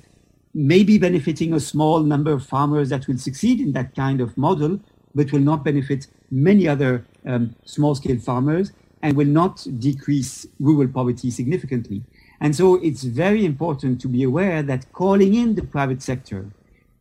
maybe 0.53 0.97
benefiting 0.97 1.53
a 1.53 1.59
small 1.59 2.01
number 2.01 2.31
of 2.31 2.45
farmers 2.45 2.89
that 2.89 3.07
will 3.07 3.17
succeed 3.17 3.59
in 3.59 3.71
that 3.71 3.95
kind 3.95 4.19
of 4.19 4.37
model, 4.37 4.79
but 5.15 5.31
will 5.31 5.39
not 5.39 5.63
benefit 5.63 6.07
many 6.29 6.67
other 6.67 7.05
um, 7.25 7.55
small-scale 7.65 8.19
farmers 8.19 8.71
and 9.01 9.15
will 9.15 9.27
not 9.27 9.65
decrease 9.79 10.45
rural 10.59 10.87
poverty 10.87 11.31
significantly. 11.31 12.03
And 12.39 12.55
so 12.55 12.75
it's 12.75 13.03
very 13.03 13.45
important 13.45 14.01
to 14.01 14.07
be 14.07 14.23
aware 14.23 14.63
that 14.63 14.91
calling 14.93 15.33
in 15.35 15.55
the 15.55 15.63
private 15.63 16.01
sector 16.01 16.51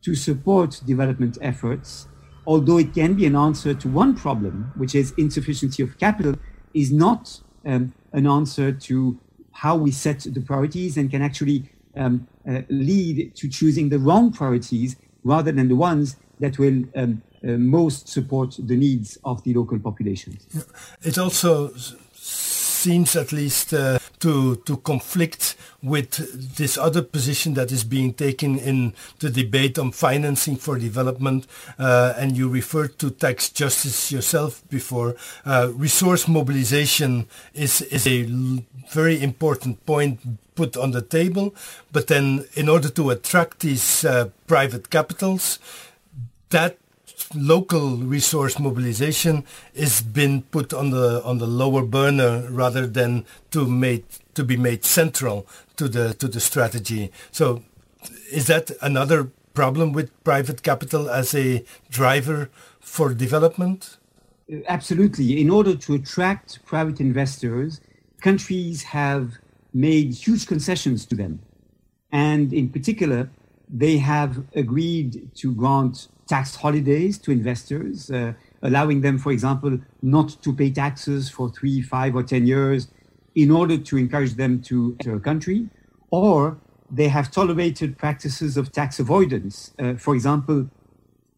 to 0.03 0.15
support 0.15 0.81
development 0.87 1.39
efforts, 1.41 2.09
although 2.47 2.79
it 2.79 2.95
can 2.95 3.15
be 3.15 3.27
an 3.27 3.37
answer 3.37 3.75
to 3.75 3.89
one 3.89 4.15
problem, 4.15 4.73
which 4.77 4.95
is 4.95 5.13
insufficiency 5.19 5.83
of 5.83 5.99
capital, 5.99 6.37
is 6.75 6.93
not 6.93 7.41
um, 7.65 7.93
an 8.13 8.27
answer 8.27 8.73
to 8.73 9.19
how 9.53 9.77
we 9.77 9.91
set 9.91 10.21
the 10.21 10.41
priorities 10.41 10.97
and 10.97 11.11
can 11.11 11.23
actually 11.23 11.69
um, 11.97 12.27
uh, 12.49 12.63
lead 12.69 13.35
to 13.37 13.49
choosing 13.49 13.89
the 13.89 13.99
wrong 13.99 14.33
priorities 14.33 14.97
rather 15.25 15.53
than 15.53 15.69
the 15.69 15.77
ones 15.77 16.17
that 16.39 16.59
will 16.59 16.85
um, 16.97 17.23
uh, 17.45 17.53
most 17.53 18.09
support 18.09 18.57
the 18.59 18.77
needs 18.77 19.19
of 19.25 19.43
the 19.45 19.55
local 19.55 19.79
populations. 19.79 20.47
It 21.03 21.19
also 21.19 21.73
seems 22.13 23.17
at 23.17 23.33
least 23.33 23.75
uh, 23.75 23.99
to 24.21 24.57
to 24.57 24.77
conflict 24.79 25.57
with 25.83 26.57
this 26.57 26.77
other 26.79 27.03
position 27.03 27.55
that 27.55 27.73
is 27.73 27.85
being 27.85 28.13
taken 28.13 28.59
in 28.59 28.93
the 29.19 29.31
debate 29.31 29.79
on 29.79 29.91
financing 29.93 30.57
for 30.57 30.79
development 30.79 31.47
uh, 31.79 32.15
and 32.17 32.37
you 32.37 32.49
referred 32.49 32.99
to 32.99 33.11
tax 33.11 33.49
justice 33.49 34.13
yourself 34.13 34.63
before. 34.69 35.17
Uh, 35.45 35.71
resource 35.75 36.29
mobilization 36.29 37.27
is 37.55 37.81
is 37.83 38.07
a 38.07 38.25
very 38.93 39.23
important 39.23 39.85
point 39.87 40.21
put 40.55 40.77
on 40.77 40.91
the 40.91 41.03
table 41.03 41.55
but 41.93 42.07
then 42.09 42.45
in 42.55 42.69
order 42.69 42.91
to 42.91 43.11
attract 43.11 43.61
these 43.61 44.05
uh, 44.05 44.29
private 44.47 44.91
capitals 44.91 45.59
that 46.51 46.77
local 47.35 47.97
resource 47.97 48.59
mobilization 48.59 49.45
is 49.75 50.03
been 50.03 50.43
put 50.43 50.73
on 50.73 50.91
the 50.91 51.23
on 51.25 51.39
the 51.39 51.47
lower 51.47 51.83
burner 51.83 52.51
rather 52.51 52.87
than 52.87 53.25
to 53.51 53.67
made 53.67 54.05
to 54.35 54.45
be 54.45 54.57
made 54.57 54.85
central 54.85 55.47
to 55.77 55.89
the 55.89 56.15
to 56.15 56.29
the 56.29 56.41
strategy. 56.41 57.11
So 57.31 57.63
is 58.31 58.47
that 58.47 58.71
another 58.83 59.31
problem 59.55 59.93
with 59.93 60.09
private 60.25 60.63
capital 60.63 61.11
as 61.11 61.35
a 61.35 61.65
driver 61.91 62.51
for 62.81 63.13
development? 63.15 63.99
Uh, 64.53 64.57
absolutely. 64.69 65.41
In 65.41 65.51
order 65.51 65.77
to 65.77 65.95
attract 65.95 66.65
private 66.65 67.01
investors, 67.01 67.81
countries 68.21 68.83
have 68.83 69.39
made 69.73 70.15
huge 70.15 70.47
concessions 70.47 71.07
to 71.07 71.15
them. 71.15 71.41
And 72.13 72.53
in 72.53 72.69
particular, 72.69 73.31
they 73.69 73.99
have 73.99 74.45
agreed 74.55 75.31
to 75.37 75.55
grant 75.55 76.09
tax 76.31 76.55
holidays 76.55 77.19
to 77.19 77.33
investors, 77.33 78.09
uh, 78.11 78.33
allowing 78.63 79.01
them, 79.01 79.19
for 79.19 79.33
example, 79.33 79.73
not 80.01 80.29
to 80.45 80.55
pay 80.55 80.71
taxes 80.71 81.29
for 81.29 81.51
three, 81.51 81.83
five, 81.83 82.15
or 82.15 82.23
10 82.23 82.47
years 82.47 82.89
in 83.35 83.51
order 83.51 83.77
to 83.77 83.97
encourage 83.97 84.35
them 84.35 84.63
to 84.63 84.97
enter 85.01 85.17
a 85.17 85.21
country, 85.21 85.69
or 86.11 86.57
they 86.89 87.09
have 87.09 87.33
tolerated 87.33 87.99
practices 87.99 88.57
of 88.57 88.71
tax 88.71 89.01
avoidance. 89.01 89.73
Uh, 89.79 89.95
for 89.95 90.15
example, 90.15 90.71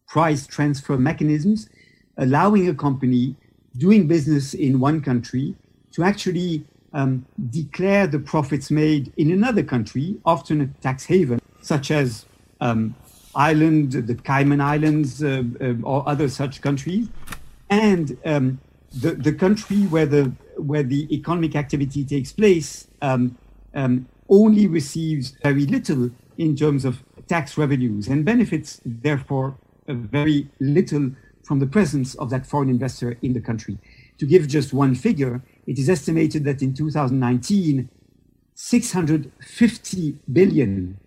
price 0.07 0.45
transfer 0.45 0.95
mechanisms, 0.95 1.69
allowing 2.17 2.69
a 2.69 2.75
company 2.75 3.35
doing 3.77 4.07
business 4.07 4.53
in 4.53 4.79
one 4.79 5.01
country 5.01 5.55
to 5.91 6.03
actually 6.03 6.63
um, 6.93 7.25
declare 7.49 8.05
the 8.05 8.19
profits 8.19 8.69
made 8.69 9.11
in 9.17 9.31
another 9.31 9.63
country, 9.63 10.17
often 10.23 10.61
a 10.61 10.67
tax 10.81 11.05
haven, 11.05 11.39
such 11.61 11.89
as 11.89 12.25
um, 12.61 12.95
Ireland, 13.35 13.91
the 13.93 14.15
Cayman 14.15 14.61
Islands, 14.61 15.23
uh, 15.23 15.43
uh, 15.59 15.73
or 15.83 16.07
other 16.07 16.27
such 16.29 16.61
countries, 16.61 17.07
and 17.69 18.17
um, 18.25 18.59
the, 18.93 19.11
the 19.11 19.33
country 19.33 19.83
where 19.83 20.05
the 20.05 20.31
where 20.57 20.83
the 20.83 21.13
economic 21.13 21.55
activity 21.55 22.05
takes 22.05 22.31
place 22.31 22.87
um, 23.01 23.37
um, 23.73 24.07
only 24.29 24.67
receives 24.67 25.31
very 25.43 25.65
little 25.65 26.11
in 26.37 26.55
terms 26.55 26.85
of 26.85 27.03
tax 27.27 27.57
revenues 27.57 28.07
and 28.07 28.23
benefits, 28.23 28.79
therefore, 28.85 29.57
very 29.87 30.47
little 30.59 31.11
from 31.43 31.59
the 31.59 31.67
presence 31.67 32.15
of 32.15 32.29
that 32.29 32.45
foreign 32.45 32.69
investor 32.69 33.17
in 33.21 33.33
the 33.33 33.41
country. 33.41 33.77
To 34.19 34.25
give 34.25 34.47
just 34.47 34.73
one 34.73 34.95
figure, 34.95 35.41
it 35.67 35.77
is 35.77 35.89
estimated 35.89 36.43
that 36.45 36.61
in 36.61 36.73
2019, 36.73 37.89
650 38.55 40.17
billion 40.31 40.99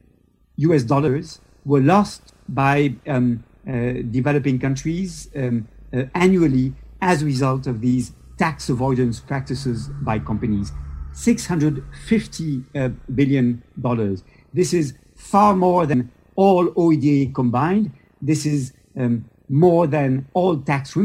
US 0.56 0.82
dollars 0.82 1.40
were 1.66 1.80
lost 1.80 2.32
by 2.48 2.94
um, 3.06 3.44
uh, 3.68 3.94
developing 4.10 4.58
countries 4.58 5.28
um, 5.34 5.66
uh, 5.92 6.04
annually 6.14 6.72
as 7.02 7.22
a 7.22 7.24
result 7.24 7.66
of 7.66 7.80
these 7.80 8.12
tax 8.38 8.68
avoidance 8.68 9.18
practices 9.18 9.88
by 10.02 10.18
companies. 10.18 10.72
650 11.12 12.62
uh, 12.74 12.88
billion 13.14 13.62
dollars. 13.80 14.22
This 14.54 14.72
is 14.72 14.94
far 15.16 15.56
more 15.56 15.86
than 15.86 16.12
all 16.36 16.68
OEDA 16.68 17.34
combined. 17.34 17.90
This 18.22 18.46
is 18.46 18.72
um, 18.96 19.24
more 19.48 19.86
than 19.86 20.28
all 20.34 20.58
tax, 20.58 20.96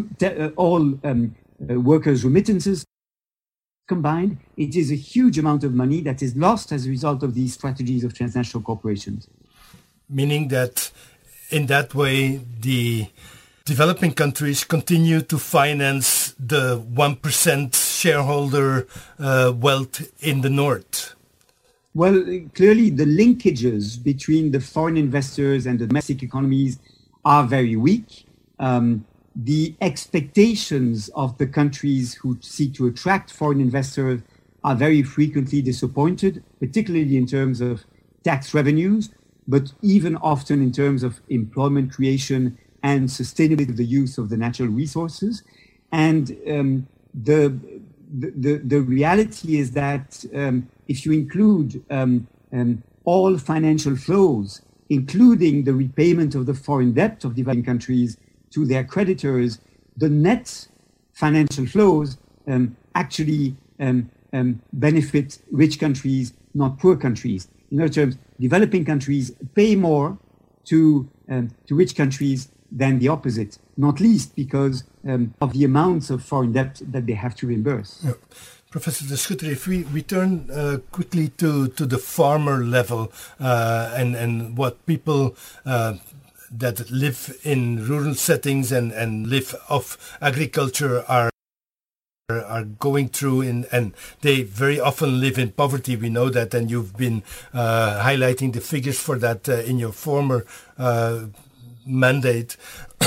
all 0.55 0.99
um, 1.03 1.35
workers' 1.59 2.23
remittances 2.23 2.85
combined. 3.87 4.37
It 4.57 4.75
is 4.75 4.91
a 4.91 4.95
huge 4.95 5.39
amount 5.39 5.63
of 5.63 5.73
money 5.73 6.01
that 6.01 6.21
is 6.21 6.35
lost 6.35 6.71
as 6.71 6.85
a 6.85 6.89
result 6.89 7.23
of 7.23 7.33
these 7.33 7.53
strategies 7.53 8.03
of 8.03 8.13
transnational 8.13 8.63
corporations. 8.63 9.27
Meaning 10.11 10.49
that 10.49 10.91
in 11.49 11.67
that 11.67 11.95
way, 11.95 12.41
the 12.59 13.07
developing 13.65 14.13
countries 14.13 14.63
continue 14.63 15.21
to 15.21 15.37
finance 15.37 16.35
the 16.39 16.79
1% 16.79 17.75
shareholder 17.75 18.87
uh, 19.19 19.53
wealth 19.55 20.11
in 20.21 20.41
the 20.41 20.49
north? 20.49 21.15
Well, 21.93 22.23
clearly 22.55 22.89
the 22.89 23.05
linkages 23.05 24.01
between 24.01 24.51
the 24.51 24.59
foreign 24.59 24.97
investors 24.97 25.65
and 25.65 25.77
the 25.79 25.87
domestic 25.87 26.23
economies 26.23 26.79
are 27.25 27.45
very 27.45 27.75
weak. 27.75 28.25
Um, 28.59 29.05
the 29.35 29.75
expectations 29.81 31.09
of 31.15 31.37
the 31.37 31.47
countries 31.47 32.13
who 32.13 32.37
seek 32.41 32.73
to 32.75 32.87
attract 32.87 33.31
foreign 33.31 33.61
investors 33.61 34.21
are 34.63 34.75
very 34.75 35.03
frequently 35.03 35.61
disappointed, 35.61 36.43
particularly 36.59 37.17
in 37.17 37.25
terms 37.25 37.61
of 37.61 37.85
tax 38.23 38.53
revenues, 38.53 39.09
but 39.47 39.71
even 39.81 40.15
often 40.17 40.61
in 40.61 40.71
terms 40.71 41.03
of 41.03 41.21
employment 41.29 41.91
creation 41.91 42.57
and 42.83 43.09
sustainability 43.09 43.69
of 43.69 43.77
the 43.77 43.85
use 43.85 44.17
of 44.17 44.29
the 44.29 44.37
natural 44.37 44.69
resources. 44.69 45.43
And 45.91 46.37
um, 46.49 46.87
the, 47.13 47.57
the, 48.11 48.57
the 48.57 48.81
reality 48.81 49.57
is 49.57 49.71
that 49.71 50.23
um, 50.33 50.69
if 50.87 51.05
you 51.05 51.11
include 51.11 51.83
um, 51.89 52.27
um, 52.53 52.83
all 53.03 53.37
financial 53.37 53.95
flows, 53.95 54.61
including 54.89 55.63
the 55.63 55.73
repayment 55.73 56.35
of 56.35 56.45
the 56.45 56.53
foreign 56.53 56.93
debt 56.93 57.23
of 57.23 57.35
developing 57.35 57.63
countries 57.63 58.17
to 58.51 58.65
their 58.65 58.83
creditors, 58.83 59.59
the 59.97 60.09
net 60.09 60.67
financial 61.13 61.65
flows 61.65 62.17
um, 62.47 62.75
actually 62.95 63.55
um, 63.79 64.09
benefit 64.73 65.39
rich 65.51 65.79
countries, 65.79 66.33
not 66.53 66.77
poor 66.77 66.95
countries. 66.95 67.47
In 67.71 67.81
other 67.81 67.89
terms, 67.89 68.17
developing 68.47 68.83
countries 68.85 69.31
pay 69.55 69.75
more 69.75 70.17
to, 70.65 71.09
to 71.67 71.75
rich 71.81 71.95
countries 71.95 72.49
than 72.71 72.99
the 72.99 73.07
opposite, 73.07 73.57
not 73.77 73.99
least 73.99 74.35
because 74.35 74.83
um, 75.07 75.33
of 75.41 75.53
the 75.53 75.63
amounts 75.65 76.09
of 76.09 76.23
foreign 76.23 76.53
debt 76.53 76.81
that 76.93 77.05
they 77.05 77.13
have 77.13 77.35
to 77.35 77.47
reimburse. 77.47 78.01
Yeah. 78.03 78.13
Professor 78.71 79.05
de 79.05 79.17
Schutter, 79.17 79.51
if 79.51 79.67
we 79.67 79.83
return 79.83 80.49
uh, 80.49 80.77
quickly 80.91 81.27
to, 81.27 81.67
to 81.67 81.85
the 81.85 81.97
farmer 81.97 82.63
level 82.63 83.11
uh, 83.37 83.91
and, 83.93 84.15
and 84.15 84.57
what 84.57 84.85
people 84.85 85.35
uh, 85.65 85.95
that 86.49 86.89
live 86.89 87.37
in 87.43 87.85
rural 87.85 88.15
settings 88.15 88.71
and, 88.71 88.93
and 88.93 89.27
live 89.27 89.53
off 89.69 90.17
agriculture 90.21 91.03
are 91.09 91.30
are 92.39 92.63
going 92.63 93.09
through 93.09 93.41
in, 93.41 93.65
and 93.71 93.93
they 94.21 94.43
very 94.43 94.79
often 94.79 95.19
live 95.19 95.37
in 95.37 95.51
poverty. 95.51 95.95
We 95.95 96.09
know 96.09 96.29
that, 96.29 96.53
and 96.53 96.69
you've 96.71 96.95
been 96.95 97.23
uh, 97.53 98.01
highlighting 98.03 98.53
the 98.53 98.61
figures 98.61 98.99
for 98.99 99.17
that 99.19 99.49
uh, 99.49 99.57
in 99.57 99.79
your 99.79 99.91
former 99.91 100.45
uh, 100.77 101.25
mandate. 101.85 102.57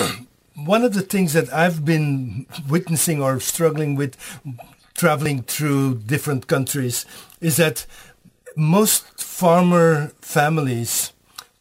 One 0.54 0.84
of 0.84 0.94
the 0.94 1.02
things 1.02 1.32
that 1.32 1.52
I've 1.52 1.84
been 1.84 2.46
witnessing 2.68 3.20
or 3.22 3.40
struggling 3.40 3.96
with 3.96 4.16
traveling 4.94 5.42
through 5.42 5.96
different 6.06 6.46
countries 6.46 7.04
is 7.40 7.56
that 7.56 7.86
most 8.56 9.20
farmer 9.20 10.12
families 10.20 11.12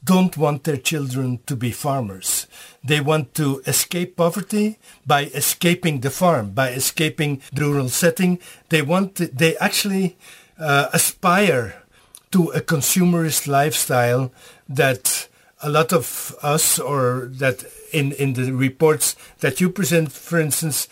don't 0.03 0.37
want 0.37 0.63
their 0.63 0.77
children 0.77 1.39
to 1.47 1.55
be 1.55 1.71
farmers. 1.71 2.47
They 2.83 2.99
want 2.99 3.33
to 3.35 3.61
escape 3.65 4.17
poverty 4.17 4.77
by 5.05 5.25
escaping 5.25 6.01
the 6.01 6.09
farm, 6.09 6.51
by 6.51 6.69
escaping 6.71 7.41
the 7.53 7.61
rural 7.61 7.89
setting. 7.89 8.39
They 8.69 8.81
want 8.81 9.15
to, 9.15 9.27
they 9.27 9.55
actually 9.57 10.17
uh, 10.59 10.89
aspire 10.93 11.81
to 12.31 12.49
a 12.49 12.61
consumerist 12.61 13.47
lifestyle 13.47 14.31
that 14.67 15.29
a 15.61 15.69
lot 15.69 15.93
of 15.93 16.35
us 16.41 16.77
or 16.77 17.29
that 17.31 17.63
in, 17.93 18.11
in 18.13 18.33
the 18.33 18.51
reports 18.51 19.15
that 19.39 19.61
you 19.61 19.69
present, 19.69 20.11
for 20.11 20.39
instance, 20.39 20.89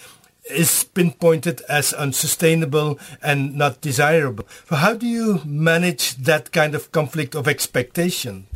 is 0.50 0.86
pinpointed 0.86 1.62
as 1.68 1.94
unsustainable 1.94 3.00
and 3.22 3.56
not 3.56 3.82
desirable. 3.82 4.48
So 4.70 4.76
how 4.78 4.94
do 4.94 5.08
you 5.08 5.42
manage 5.46 6.16
that 6.16 6.52
kind 6.52 6.74
of 6.74 6.92
conflict 6.92 7.36
of 7.36 7.48
expectation? 7.48 8.48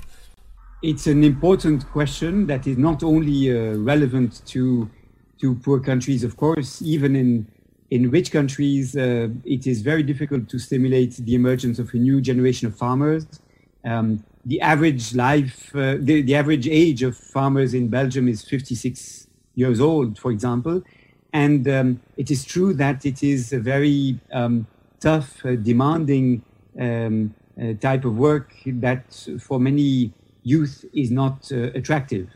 It's 0.81 1.07
an 1.07 1.23
important 1.23 1.89
question 1.91 2.47
that 2.47 2.67
is 2.67 2.77
not 2.77 3.01
only 3.01 3.49
uh, 3.49 3.77
relevant 3.77 4.45
to 4.47 4.89
to 5.41 5.55
poor 5.55 5.79
countries, 5.79 6.23
of 6.23 6.37
course, 6.37 6.81
even 6.81 7.15
in 7.15 7.47
in 7.91 8.09
rich 8.09 8.31
countries, 8.31 8.95
uh, 8.95 9.29
it 9.45 9.67
is 9.67 9.81
very 9.81 10.03
difficult 10.03 10.49
to 10.49 10.59
stimulate 10.59 11.15
the 11.17 11.35
emergence 11.35 11.79
of 11.79 11.93
a 11.93 11.97
new 11.97 12.19
generation 12.19 12.67
of 12.67 12.75
farmers. 12.75 13.25
Um, 13.85 14.23
the 14.45 14.59
average 14.61 15.15
life, 15.15 15.75
uh, 15.75 15.97
the, 15.99 16.21
the 16.21 16.35
average 16.35 16.67
age 16.67 17.03
of 17.03 17.15
farmers 17.15 17.73
in 17.73 17.87
Belgium 17.87 18.27
is 18.27 18.43
56 18.43 19.27
years 19.55 19.79
old, 19.79 20.17
for 20.17 20.31
example. 20.31 20.83
And 21.31 21.67
um, 21.67 22.01
it 22.17 22.31
is 22.31 22.43
true 22.43 22.73
that 22.73 23.05
it 23.05 23.23
is 23.23 23.53
a 23.53 23.59
very 23.59 24.19
um, 24.31 24.67
tough, 24.99 25.45
uh, 25.45 25.55
demanding 25.55 26.43
um, 26.79 27.33
uh, 27.61 27.73
type 27.79 28.05
of 28.05 28.17
work 28.17 28.53
that 28.65 29.27
for 29.39 29.59
many 29.59 30.11
youth 30.45 30.85
is 30.93 31.11
not 31.11 31.51
uh, 31.51 31.71
attractive. 31.79 32.29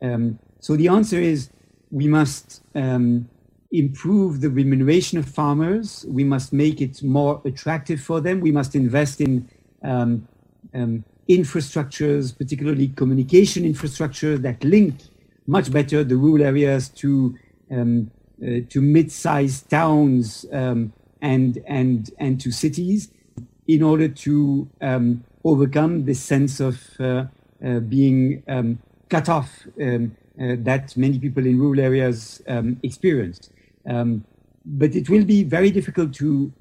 Um, 0.00 0.38
so 0.60 0.76
the 0.76 0.88
answer 0.88 1.20
is 1.20 1.50
we 1.90 2.08
must 2.08 2.62
um, 2.74 3.28
improve 3.70 4.40
the 4.40 4.50
remuneration 4.50 5.18
of 5.18 5.26
farmers. 5.26 6.06
We 6.08 6.24
must 6.24 6.52
make 6.52 6.80
it 6.80 7.02
more 7.02 7.42
attractive 7.44 8.00
for 8.00 8.20
them. 8.20 8.40
We 8.40 8.52
must 8.52 8.74
invest 8.74 9.20
in 9.20 9.48
um, 9.82 10.26
infrastructures, 11.28 12.36
particularly 12.36 12.88
communication 12.88 13.64
infrastructure 13.64 14.38
that 14.38 14.62
link 14.64 14.94
much 15.46 15.70
better 15.70 16.04
the 16.04 16.16
rural 16.16 16.44
areas 16.44 16.88
to 16.88 17.34
um, 17.70 18.10
uh, 18.42 18.60
to 18.68 18.80
mid-sized 18.80 19.68
towns 19.70 20.46
um, 20.52 20.92
and 21.20 21.62
and 21.66 22.10
and 22.18 22.40
to 22.40 22.50
cities, 22.50 23.10
in 23.66 23.82
order 23.82 24.08
to 24.08 24.68
um, 24.80 25.24
overcome 25.44 26.04
this 26.04 26.20
sense 26.20 26.60
of 26.60 26.80
uh, 27.00 27.24
being 27.60 28.42
um, 28.48 28.78
cut 29.08 29.28
off 29.28 29.66
um, 29.80 30.16
uh, 30.40 30.56
that 30.58 30.96
many 30.96 31.18
people 31.18 31.44
in 31.46 31.58
rural 31.58 31.80
areas 31.80 32.42
um, 32.48 32.78
experience. 32.82 33.50
but 33.84 34.94
it 34.94 35.08
will 35.08 35.24
be 35.24 35.44
very 35.44 35.70
difficult 35.70 36.12
to 36.12 36.52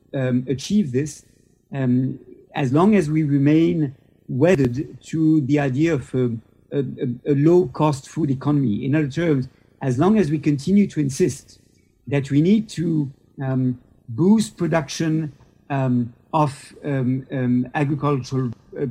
achieve 0.47 0.91
this 0.91 1.25
as 2.55 2.71
long 2.71 2.95
as 2.95 3.10
we 3.10 3.23
remain 3.23 3.93
wedded 4.27 4.97
to 5.03 5.41
the 5.41 5.60
idea 5.60 5.93
of 5.93 6.13
a, 6.15 6.25
a, 6.71 6.79
a, 6.79 7.31
a 7.31 7.36
low-cost 7.36 8.10
food 8.10 8.31
economy. 8.31 8.86
In 8.86 8.95
other 8.95 9.10
terms, 9.10 9.47
as 9.81 9.99
long 9.99 10.17
as 10.17 10.31
we 10.31 10.39
continue 10.39 10.88
to 10.88 10.99
insist 10.99 11.60
that 12.08 12.31
we 12.31 12.41
need 12.41 12.69
to 12.69 13.12
um, 13.43 13.79
boost 14.10 14.58
production 14.58 15.34
um, 15.69 16.13
of 16.34 16.73
um, 16.84 17.25
um 17.31 17.67
agricultural 17.73 18.51
uh, 18.79 18.86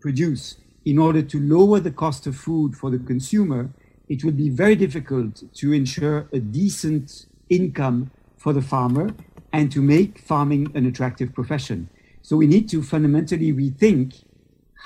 produce 0.00 0.56
in 0.84 0.98
order 0.98 1.22
to 1.22 1.40
lower 1.40 1.80
the 1.80 1.90
cost 1.90 2.26
of 2.26 2.36
food 2.36 2.76
for 2.76 2.90
the 2.90 2.98
consumer, 2.98 3.70
it 4.08 4.24
would 4.24 4.36
be 4.36 4.48
very 4.48 4.74
difficult 4.74 5.42
to 5.54 5.72
ensure 5.72 6.28
a 6.32 6.40
decent 6.40 7.26
income 7.48 8.10
for 8.36 8.52
the 8.52 8.62
farmer 8.62 9.10
and 9.52 9.70
to 9.72 9.82
make 9.82 10.18
farming 10.20 10.70
an 10.74 10.86
attractive 10.86 11.34
profession. 11.34 11.88
So 12.22 12.36
we 12.36 12.46
need 12.46 12.68
to 12.70 12.82
fundamentally 12.82 13.52
rethink 13.52 14.24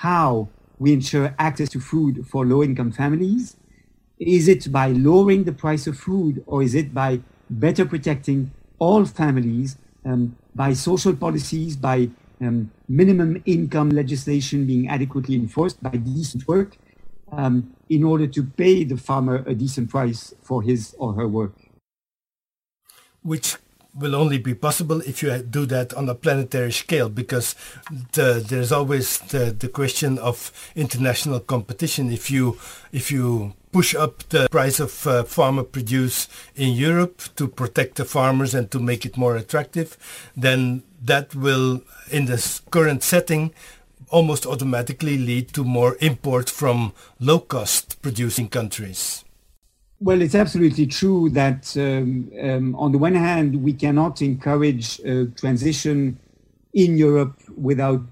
how 0.00 0.48
we 0.78 0.92
ensure 0.92 1.34
access 1.38 1.68
to 1.70 1.80
food 1.80 2.26
for 2.26 2.44
low 2.44 2.62
income 2.62 2.92
families. 2.92 3.56
Is 4.18 4.48
it 4.48 4.70
by 4.72 4.88
lowering 4.88 5.44
the 5.44 5.52
price 5.52 5.86
of 5.86 5.98
food 5.98 6.42
or 6.46 6.62
is 6.62 6.74
it 6.74 6.92
by 6.92 7.20
better 7.48 7.84
protecting 7.84 8.52
all 8.78 9.04
families 9.04 9.76
um, 10.04 10.36
by 10.54 10.72
social 10.72 11.14
policies, 11.14 11.76
by 11.76 12.10
um, 12.40 12.70
minimum 12.88 13.42
income 13.46 13.90
legislation 13.90 14.66
being 14.66 14.88
adequately 14.88 15.36
enforced, 15.36 15.82
by 15.82 15.90
decent 15.90 16.46
work, 16.46 16.76
um, 17.32 17.74
in 17.88 18.04
order 18.04 18.26
to 18.26 18.42
pay 18.42 18.84
the 18.84 18.96
farmer 18.96 19.42
a 19.46 19.54
decent 19.54 19.90
price 19.90 20.34
for 20.42 20.62
his 20.62 20.94
or 20.98 21.14
her 21.14 21.28
work. 21.28 21.54
Which 23.22 23.56
will 23.94 24.16
only 24.16 24.38
be 24.38 24.54
possible 24.54 25.00
if 25.02 25.22
you 25.22 25.38
do 25.38 25.66
that 25.66 25.94
on 25.94 26.08
a 26.08 26.14
planetary 26.14 26.72
scale 26.72 27.08
because 27.08 27.54
the, 28.12 28.44
there's 28.46 28.72
always 28.72 29.18
the, 29.18 29.54
the 29.56 29.68
question 29.68 30.18
of 30.18 30.50
international 30.74 31.38
competition 31.40 32.10
if 32.10 32.30
you 32.30 32.58
if 32.92 33.12
you 33.12 33.54
push 33.72 33.94
up 33.94 34.22
the 34.30 34.48
price 34.50 34.80
of 34.80 35.06
uh, 35.06 35.22
farmer 35.22 35.62
produce 35.62 36.28
in 36.56 36.74
Europe 36.74 37.22
to 37.36 37.46
protect 37.46 37.96
the 37.96 38.04
farmers 38.04 38.54
and 38.54 38.70
to 38.70 38.80
make 38.80 39.06
it 39.06 39.16
more 39.16 39.36
attractive 39.36 39.96
then 40.36 40.82
that 41.04 41.34
will 41.34 41.82
in 42.10 42.26
this 42.26 42.60
current 42.70 43.02
setting 43.02 43.52
almost 44.10 44.46
automatically 44.46 45.16
lead 45.16 45.48
to 45.48 45.64
more 45.64 45.96
import 46.00 46.50
from 46.50 46.92
low 47.20 47.38
cost 47.38 48.00
producing 48.02 48.48
countries 48.48 49.24
well, 50.04 50.20
it's 50.20 50.34
absolutely 50.34 50.86
true 50.86 51.30
that 51.30 51.74
um, 51.78 52.30
um, 52.38 52.74
on 52.74 52.92
the 52.92 52.98
one 52.98 53.14
hand, 53.14 53.62
we 53.62 53.72
cannot 53.72 54.20
encourage 54.20 54.98
a 55.00 55.26
transition 55.28 56.18
in 56.74 56.98
Europe 56.98 57.40
without 57.56 58.02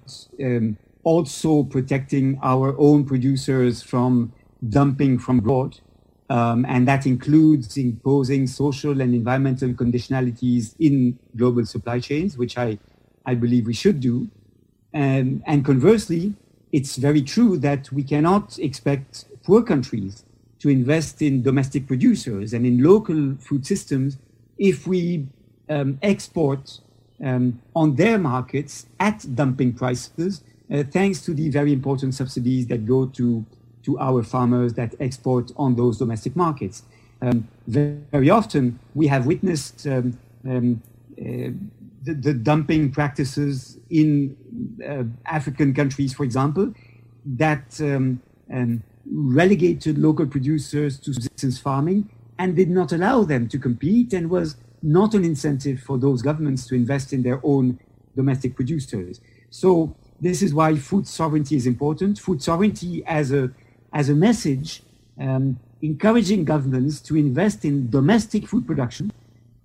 um, 0.42 0.78
also 1.02 1.64
protecting 1.64 2.38
our 2.42 2.74
own 2.78 3.04
producers 3.04 3.82
from 3.82 4.32
dumping 4.68 5.18
from 5.18 5.40
abroad. 5.40 5.80
Um, 6.32 6.64
and 6.66 6.88
that 6.88 7.04
includes 7.04 7.76
imposing 7.76 8.46
social 8.46 9.02
and 9.02 9.14
environmental 9.14 9.68
conditionalities 9.74 10.74
in 10.80 11.18
global 11.36 11.66
supply 11.66 12.00
chains, 12.00 12.38
which 12.38 12.56
I, 12.56 12.78
I 13.26 13.34
believe 13.34 13.66
we 13.66 13.74
should 13.74 14.00
do. 14.00 14.28
Um, 14.94 15.42
and 15.46 15.62
conversely, 15.62 16.32
it's 16.72 16.96
very 16.96 17.20
true 17.20 17.58
that 17.58 17.92
we 17.92 18.02
cannot 18.02 18.58
expect 18.58 19.26
poor 19.44 19.62
countries 19.62 20.24
to 20.60 20.70
invest 20.70 21.20
in 21.20 21.42
domestic 21.42 21.86
producers 21.86 22.54
and 22.54 22.64
in 22.64 22.82
local 22.82 23.34
food 23.38 23.66
systems 23.66 24.16
if 24.56 24.86
we 24.86 25.26
um, 25.68 25.98
export 26.00 26.80
um, 27.22 27.60
on 27.76 27.96
their 27.96 28.16
markets 28.16 28.86
at 28.98 29.22
dumping 29.34 29.74
prices, 29.74 30.42
uh, 30.72 30.82
thanks 30.84 31.20
to 31.26 31.34
the 31.34 31.50
very 31.50 31.74
important 31.74 32.14
subsidies 32.14 32.66
that 32.68 32.86
go 32.86 33.04
to, 33.04 33.44
to 33.84 33.98
our 33.98 34.22
farmers 34.22 34.74
that 34.74 34.94
export 35.00 35.52
on 35.56 35.76
those 35.76 35.98
domestic 35.98 36.36
markets. 36.36 36.82
Um, 37.20 37.48
very, 37.66 38.30
often, 38.30 38.78
we 38.94 39.06
have 39.06 39.26
witnessed 39.26 39.86
um, 39.86 40.18
um, 40.44 40.82
uh, 41.18 41.54
the, 42.04 42.14
the, 42.14 42.34
dumping 42.34 42.90
practices 42.90 43.78
in 43.90 44.36
uh, 44.84 45.04
African 45.26 45.72
countries, 45.72 46.12
for 46.12 46.24
example, 46.24 46.74
that 47.24 47.80
um, 47.80 48.20
relegated 49.06 49.98
local 49.98 50.26
producers 50.26 50.98
to 50.98 51.12
subsistence 51.12 51.58
farming 51.58 52.10
and 52.38 52.56
did 52.56 52.70
not 52.70 52.92
allow 52.92 53.22
them 53.22 53.48
to 53.48 53.58
compete 53.58 54.12
and 54.12 54.28
was 54.28 54.56
not 54.82 55.14
an 55.14 55.24
incentive 55.24 55.80
for 55.80 55.98
those 55.98 56.22
governments 56.22 56.66
to 56.66 56.74
invest 56.74 57.12
in 57.12 57.22
their 57.22 57.40
own 57.44 57.78
domestic 58.16 58.56
producers. 58.56 59.20
So 59.50 59.94
this 60.20 60.42
is 60.42 60.52
why 60.54 60.76
food 60.76 61.06
sovereignty 61.06 61.56
is 61.56 61.66
important. 61.66 62.18
Food 62.18 62.42
sovereignty 62.42 63.04
as 63.06 63.32
a 63.32 63.50
as 63.92 64.08
a 64.08 64.14
message, 64.14 64.82
um, 65.20 65.58
encouraging 65.80 66.44
governments 66.44 67.00
to 67.00 67.16
invest 67.16 67.64
in 67.64 67.90
domestic 67.90 68.46
food 68.46 68.66
production, 68.66 69.12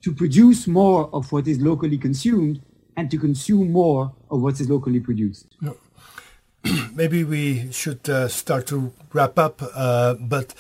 to 0.02 0.14
produce 0.14 0.68
more 0.68 1.10
of 1.14 1.32
what 1.32 1.48
is 1.48 1.60
locally 1.60 1.98
consumed, 1.98 2.62
and 2.96 3.12
to 3.12 3.18
consume 3.18 3.72
more 3.72 4.14
of 4.30 4.42
what 4.42 4.60
is 4.60 4.70
locally 4.70 5.00
produced. 5.00 5.46
Yeah. 5.62 5.72
maybe 6.94 7.24
we 7.24 7.72
should 7.72 8.08
uh, 8.10 8.28
start 8.28 8.68
to 8.68 8.92
wrap 9.14 9.38
up, 9.38 9.62
uh, 9.76 10.16
but 10.16 10.54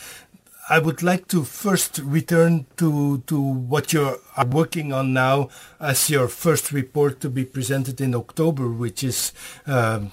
I 0.70 0.80
would 0.80 1.02
like 1.02 1.28
to 1.30 1.44
first 1.44 2.00
return 2.00 2.66
to, 2.78 3.24
to 3.28 3.40
what 3.40 3.94
you 3.94 4.20
are 4.36 4.46
working 4.46 4.92
on 4.92 5.14
now 5.14 5.50
as 5.80 6.10
your 6.10 6.28
first 6.28 6.72
report 6.72 7.22
to 7.22 7.30
be 7.30 7.46
presented 7.46 8.02
in 8.02 8.14
October, 8.14 8.68
which 8.68 9.04
is 9.04 9.34
um, 9.66 10.12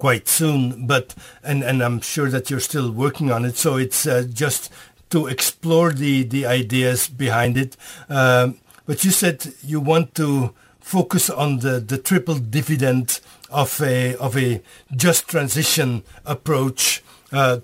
quite 0.00 0.26
soon. 0.26 0.86
But 0.86 1.14
and, 1.44 1.62
and 1.62 1.82
I'm 1.82 2.00
sure 2.00 2.28
that 2.30 2.50
you're 2.50 2.58
still 2.58 2.90
working 2.90 3.30
on 3.30 3.44
it. 3.44 3.56
So 3.56 3.76
it's 3.76 4.06
uh, 4.06 4.26
just 4.28 4.72
to 5.10 5.26
explore 5.28 5.92
the, 5.92 6.24
the 6.24 6.46
ideas 6.46 7.08
behind 7.08 7.56
it. 7.56 7.76
Um, 8.08 8.58
but 8.86 9.04
you 9.04 9.12
said 9.12 9.54
you 9.62 9.78
want 9.78 10.14
to 10.16 10.52
focus 10.80 11.30
on 11.30 11.58
the, 11.58 11.78
the 11.78 11.98
triple 11.98 12.36
dividend 12.36 13.20
of 13.50 13.80
a 13.80 14.16
of 14.16 14.36
a 14.36 14.60
just 14.96 15.28
transition 15.28 16.02
approach 16.24 17.02
uh, 17.32 17.60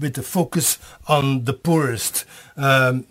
with 0.00 0.16
a 0.18 0.22
focus 0.22 0.78
on 1.06 1.44
the 1.44 1.52
poorest. 1.52 2.24
Um, 2.56 3.06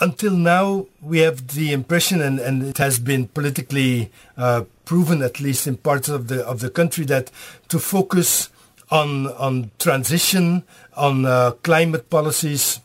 until 0.00 0.32
now, 0.32 0.86
we 1.00 1.18
have 1.20 1.48
the 1.48 1.72
impression, 1.72 2.20
and, 2.20 2.40
and 2.40 2.62
it 2.62 2.78
has 2.78 2.98
been 2.98 3.28
politically 3.28 4.10
uh, 4.36 4.64
proven, 4.84 5.22
at 5.22 5.40
least 5.40 5.66
in 5.66 5.76
parts 5.76 6.08
of 6.08 6.28
the 6.28 6.44
of 6.46 6.60
the 6.60 6.70
country, 6.70 7.04
that 7.06 7.30
to 7.68 7.78
focus 7.78 8.50
on 8.90 9.28
on 9.28 9.70
transition, 9.78 10.64
on 10.96 11.24
uh, 11.24 11.52
climate 11.62 12.10
policies, 12.10 12.80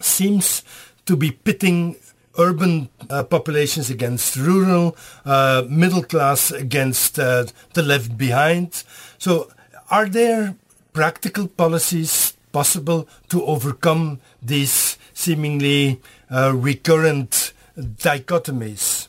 seems 0.00 0.62
to 1.06 1.16
be 1.16 1.30
pitting 1.30 1.96
urban 2.38 2.88
uh, 3.10 3.22
populations 3.22 3.90
against 3.90 4.36
rural, 4.36 4.96
uh, 5.24 5.64
middle 5.68 6.02
class 6.02 6.50
against 6.50 7.18
uh, 7.18 7.44
the 7.74 7.82
left 7.82 8.16
behind. 8.16 8.84
So 9.18 9.50
are 9.90 10.06
there 10.06 10.56
practical 10.92 11.46
policies 11.46 12.34
possible 12.52 13.08
to 13.28 13.44
overcome 13.44 14.20
these 14.42 14.91
seemingly 15.14 16.00
uh, 16.30 16.52
recurrent 16.54 17.52
dichotomies? 17.76 19.08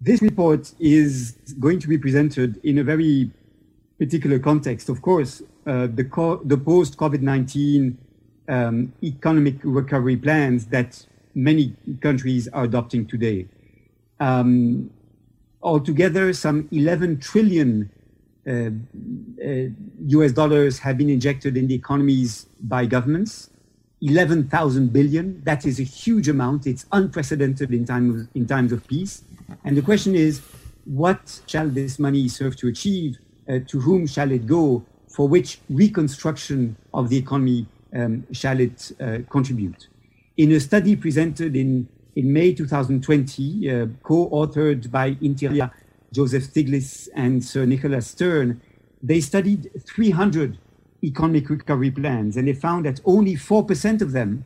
This 0.00 0.22
report 0.22 0.72
is 0.80 1.32
going 1.58 1.78
to 1.80 1.88
be 1.88 1.98
presented 1.98 2.58
in 2.64 2.78
a 2.78 2.84
very 2.84 3.30
particular 3.98 4.38
context. 4.38 4.88
Of 4.88 5.02
course, 5.02 5.42
uh, 5.66 5.88
the, 5.94 6.04
co- 6.04 6.40
the 6.42 6.56
post-COVID-19 6.56 7.96
um, 8.48 8.92
economic 9.02 9.56
recovery 9.62 10.16
plans 10.16 10.66
that 10.66 11.04
many 11.34 11.74
countries 12.00 12.48
are 12.48 12.64
adopting 12.64 13.06
today. 13.06 13.46
Um, 14.18 14.90
altogether, 15.62 16.32
some 16.32 16.68
11 16.72 17.20
trillion 17.20 17.90
uh, 18.46 18.70
uh, 19.44 19.68
US 20.06 20.32
dollars 20.32 20.78
have 20.78 20.96
been 20.96 21.10
injected 21.10 21.56
in 21.56 21.68
the 21.68 21.74
economies 21.74 22.46
by 22.60 22.86
governments. 22.86 23.49
11,000 24.02 24.92
billion. 24.92 25.42
That 25.44 25.66
is 25.66 25.78
a 25.80 25.82
huge 25.82 26.28
amount. 26.28 26.66
It's 26.66 26.86
unprecedented 26.92 27.72
in, 27.72 27.84
time, 27.84 28.28
in 28.34 28.46
times 28.46 28.72
of 28.72 28.86
peace. 28.86 29.22
And 29.64 29.76
the 29.76 29.82
question 29.82 30.14
is, 30.14 30.40
what 30.84 31.40
shall 31.46 31.68
this 31.68 31.98
money 31.98 32.28
serve 32.28 32.56
to 32.56 32.68
achieve? 32.68 33.18
Uh, 33.48 33.58
to 33.66 33.80
whom 33.80 34.06
shall 34.06 34.30
it 34.30 34.46
go? 34.46 34.84
For 35.08 35.28
which 35.28 35.58
reconstruction 35.68 36.76
of 36.94 37.08
the 37.08 37.18
economy 37.18 37.66
um, 37.94 38.24
shall 38.32 38.60
it 38.60 38.92
uh, 39.00 39.18
contribute? 39.28 39.88
in 40.40 40.52
a 40.52 40.60
study 40.60 40.96
presented 40.96 41.54
in, 41.54 41.86
in 42.16 42.32
May 42.32 42.54
2020, 42.54 43.70
uh, 43.70 43.86
co-authored 44.02 44.90
by 44.90 45.12
Interia, 45.16 45.70
Joseph 46.10 46.44
Stiglitz, 46.44 47.10
and 47.14 47.44
Sir 47.44 47.66
Nicholas 47.66 48.06
Stern, 48.06 48.58
they 49.02 49.20
studied 49.20 49.70
300 49.86 50.56
economic 51.02 51.48
recovery 51.48 51.90
plans, 51.90 52.36
and 52.36 52.48
they 52.48 52.52
found 52.52 52.84
that 52.86 53.00
only 53.04 53.34
4% 53.34 54.02
of 54.02 54.12
them 54.12 54.44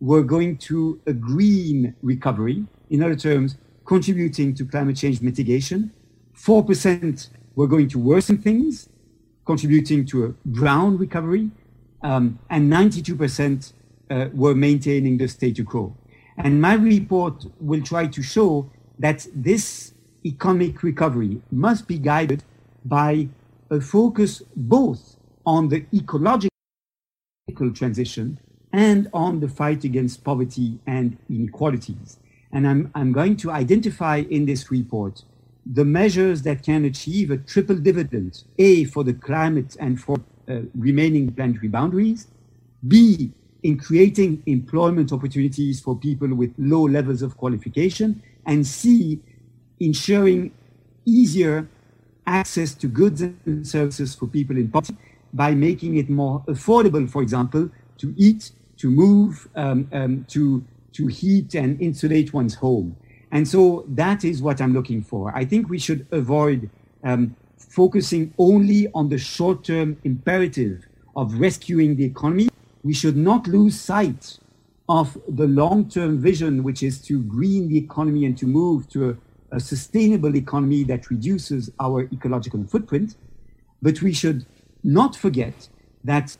were 0.00 0.22
going 0.22 0.56
to 0.56 1.00
a 1.06 1.12
green 1.12 1.94
recovery, 2.02 2.64
in 2.88 3.02
other 3.02 3.16
terms, 3.16 3.56
contributing 3.84 4.54
to 4.54 4.64
climate 4.64 4.96
change 4.96 5.20
mitigation. 5.20 5.92
4% 6.36 7.28
were 7.54 7.66
going 7.66 7.88
to 7.88 7.98
worsen 7.98 8.38
things, 8.38 8.88
contributing 9.44 10.06
to 10.06 10.24
a 10.24 10.28
brown 10.46 10.96
recovery, 10.96 11.50
um, 12.02 12.38
and 12.48 12.72
92% 12.72 13.72
uh, 14.10 14.28
were 14.32 14.54
maintaining 14.54 15.18
the 15.18 15.28
status 15.28 15.66
quo. 15.66 15.94
And 16.38 16.60
my 16.60 16.74
report 16.74 17.44
will 17.60 17.82
try 17.82 18.06
to 18.06 18.22
show 18.22 18.70
that 18.98 19.26
this 19.34 19.92
economic 20.24 20.82
recovery 20.82 21.42
must 21.50 21.86
be 21.86 21.98
guided 21.98 22.42
by 22.84 23.28
a 23.70 23.80
focus 23.80 24.42
both 24.56 25.16
on 25.46 25.68
the 25.68 25.84
ecological 25.94 26.50
transition 27.74 28.38
and 28.72 29.08
on 29.12 29.40
the 29.40 29.48
fight 29.48 29.84
against 29.84 30.22
poverty 30.24 30.78
and 30.86 31.16
inequalities. 31.28 32.18
And 32.52 32.66
I'm, 32.66 32.90
I'm 32.94 33.12
going 33.12 33.36
to 33.38 33.50
identify 33.50 34.24
in 34.30 34.46
this 34.46 34.70
report 34.70 35.22
the 35.66 35.84
measures 35.84 36.42
that 36.42 36.62
can 36.62 36.84
achieve 36.84 37.30
a 37.30 37.36
triple 37.36 37.76
dividend, 37.76 38.42
A, 38.58 38.84
for 38.84 39.04
the 39.04 39.12
climate 39.12 39.76
and 39.78 40.00
for 40.00 40.16
uh, 40.48 40.60
remaining 40.74 41.32
planetary 41.32 41.68
boundaries, 41.68 42.28
B, 42.86 43.32
in 43.62 43.78
creating 43.78 44.42
employment 44.46 45.12
opportunities 45.12 45.80
for 45.80 45.96
people 45.96 46.34
with 46.34 46.54
low 46.58 46.82
levels 46.82 47.22
of 47.22 47.36
qualification, 47.36 48.22
and 48.46 48.66
C, 48.66 49.20
ensuring 49.78 50.52
easier 51.04 51.68
access 52.26 52.74
to 52.74 52.86
goods 52.86 53.20
and 53.22 53.66
services 53.66 54.14
for 54.14 54.26
people 54.26 54.56
in 54.56 54.68
poverty 54.68 54.96
by 55.32 55.54
making 55.54 55.96
it 55.96 56.10
more 56.10 56.42
affordable, 56.46 57.08
for 57.08 57.22
example, 57.22 57.70
to 57.98 58.14
eat, 58.16 58.52
to 58.78 58.90
move, 58.90 59.48
um, 59.56 59.88
um, 59.92 60.24
to, 60.28 60.64
to 60.92 61.06
heat 61.06 61.54
and 61.54 61.80
insulate 61.80 62.32
one's 62.32 62.54
home. 62.54 62.96
And 63.32 63.46
so 63.46 63.84
that 63.88 64.24
is 64.24 64.42
what 64.42 64.60
I'm 64.60 64.72
looking 64.72 65.02
for. 65.02 65.32
I 65.36 65.44
think 65.44 65.68
we 65.68 65.78
should 65.78 66.06
avoid 66.10 66.68
um, 67.04 67.36
focusing 67.56 68.34
only 68.38 68.88
on 68.92 69.08
the 69.08 69.18
short-term 69.18 69.98
imperative 70.02 70.86
of 71.14 71.34
rescuing 71.34 71.96
the 71.96 72.04
economy. 72.04 72.48
We 72.82 72.94
should 72.94 73.16
not 73.16 73.46
lose 73.46 73.80
sight 73.80 74.38
of 74.88 75.16
the 75.28 75.46
long-term 75.46 76.20
vision, 76.20 76.64
which 76.64 76.82
is 76.82 77.00
to 77.02 77.22
green 77.22 77.68
the 77.68 77.78
economy 77.78 78.24
and 78.24 78.36
to 78.38 78.46
move 78.46 78.88
to 78.88 79.10
a, 79.10 79.56
a 79.56 79.60
sustainable 79.60 80.34
economy 80.34 80.82
that 80.84 81.10
reduces 81.10 81.70
our 81.78 82.08
ecological 82.12 82.64
footprint. 82.64 83.14
But 83.80 84.02
we 84.02 84.12
should 84.12 84.46
not 84.82 85.16
forget 85.16 85.68
that 86.04 86.36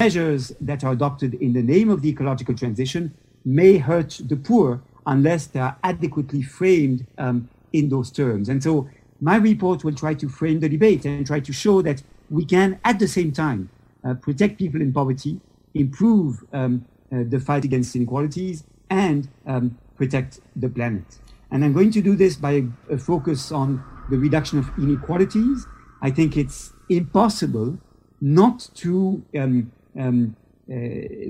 measures 0.00 0.52
that 0.60 0.82
are 0.82 0.92
adopted 0.92 1.34
in 1.34 1.52
the 1.52 1.62
name 1.62 1.90
of 1.90 2.02
the 2.02 2.08
ecological 2.08 2.54
transition 2.54 3.14
may 3.44 3.78
hurt 3.78 4.20
the 4.24 4.36
poor 4.36 4.82
unless 5.06 5.46
they 5.46 5.60
are 5.60 5.76
adequately 5.82 6.42
framed 6.42 7.06
um, 7.18 7.48
in 7.72 7.88
those 7.88 8.10
terms. 8.10 8.48
And 8.48 8.62
so 8.62 8.88
my 9.20 9.36
report 9.36 9.84
will 9.84 9.94
try 9.94 10.14
to 10.14 10.28
frame 10.28 10.60
the 10.60 10.68
debate 10.68 11.04
and 11.04 11.26
try 11.26 11.40
to 11.40 11.52
show 11.52 11.82
that 11.82 12.02
we 12.30 12.44
can, 12.44 12.78
at 12.84 12.98
the 12.98 13.08
same 13.08 13.32
time, 13.32 13.70
uh, 14.04 14.14
protect 14.14 14.58
people 14.58 14.80
in 14.80 14.92
poverty, 14.92 15.40
improve 15.74 16.44
um, 16.52 16.84
uh, 17.12 17.24
the 17.28 17.40
fight 17.40 17.64
against 17.64 17.94
inequalities, 17.96 18.64
and 18.88 19.28
um, 19.46 19.76
protect 19.96 20.40
the 20.56 20.68
planet. 20.68 21.18
And 21.50 21.64
I'm 21.64 21.72
going 21.72 21.90
to 21.92 22.00
do 22.00 22.16
this 22.16 22.36
by 22.36 22.52
a, 22.52 22.94
a 22.94 22.98
focus 22.98 23.52
on 23.52 23.84
the 24.08 24.16
reduction 24.16 24.58
of 24.58 24.70
inequalities. 24.78 25.66
I 26.02 26.10
think 26.10 26.36
it's 26.36 26.72
impossible 26.88 27.78
not 28.20 28.68
to 28.76 29.22
um, 29.38 29.72
um, 29.98 30.36
uh, 30.70 30.74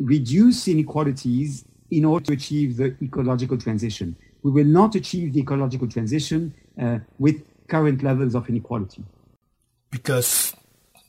reduce 0.00 0.68
inequalities 0.68 1.64
in 1.90 2.04
order 2.04 2.26
to 2.26 2.32
achieve 2.32 2.76
the 2.76 2.96
ecological 3.02 3.58
transition. 3.58 4.16
We 4.42 4.50
will 4.50 4.66
not 4.66 4.94
achieve 4.94 5.32
the 5.32 5.40
ecological 5.40 5.88
transition 5.88 6.54
uh, 6.80 6.98
with 7.18 7.42
current 7.68 8.02
levels 8.02 8.34
of 8.34 8.48
inequality. 8.48 9.02
Because 9.90 10.54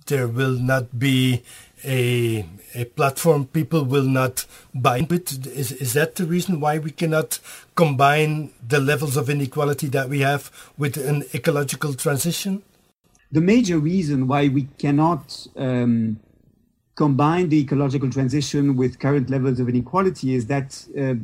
there 0.07 0.27
will 0.27 0.57
not 0.57 0.97
be 0.97 1.43
a, 1.83 2.45
a 2.75 2.85
platform 2.85 3.45
people 3.45 3.85
will 3.85 4.03
not 4.03 4.45
buy 4.73 5.05
it. 5.09 5.47
Is, 5.47 5.71
is 5.71 5.93
that 5.93 6.15
the 6.15 6.25
reason 6.25 6.59
why 6.59 6.77
we 6.79 6.91
cannot 6.91 7.39
combine 7.75 8.51
the 8.67 8.79
levels 8.79 9.17
of 9.17 9.29
inequality 9.29 9.87
that 9.87 10.09
we 10.09 10.19
have 10.19 10.51
with 10.77 10.97
an 10.97 11.23
ecological 11.33 11.93
transition? 11.93 12.63
The 13.31 13.41
major 13.41 13.79
reason 13.79 14.27
why 14.27 14.49
we 14.49 14.63
cannot 14.77 15.47
um, 15.55 16.19
combine 16.95 17.49
the 17.49 17.61
ecological 17.61 18.09
transition 18.09 18.75
with 18.75 18.99
current 18.99 19.29
levels 19.29 19.59
of 19.59 19.69
inequality 19.69 20.35
is 20.35 20.47
that 20.47 20.85
uh, 20.99 21.15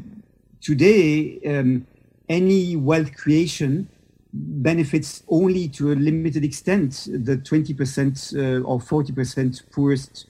today 0.62 1.40
um, 1.46 1.86
any 2.30 2.76
wealth 2.76 3.16
creation 3.16 3.90
benefits 4.34 5.24
only 5.28 5.68
to 5.68 5.92
a 5.92 5.96
limited 5.96 6.44
extent 6.44 7.08
the 7.12 7.38
20% 7.38 8.62
uh, 8.62 8.64
or 8.64 8.80
40% 8.80 9.72
poorest 9.72 10.28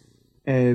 uh, 0.47 0.73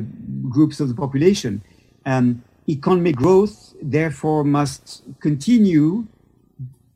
groups 0.49 0.81
of 0.81 0.89
the 0.89 0.95
population. 0.95 1.63
Um, 2.05 2.45
economic 2.69 3.17
growth, 3.17 3.75
therefore, 3.83 4.45
must 4.45 5.03
continue 5.21 6.07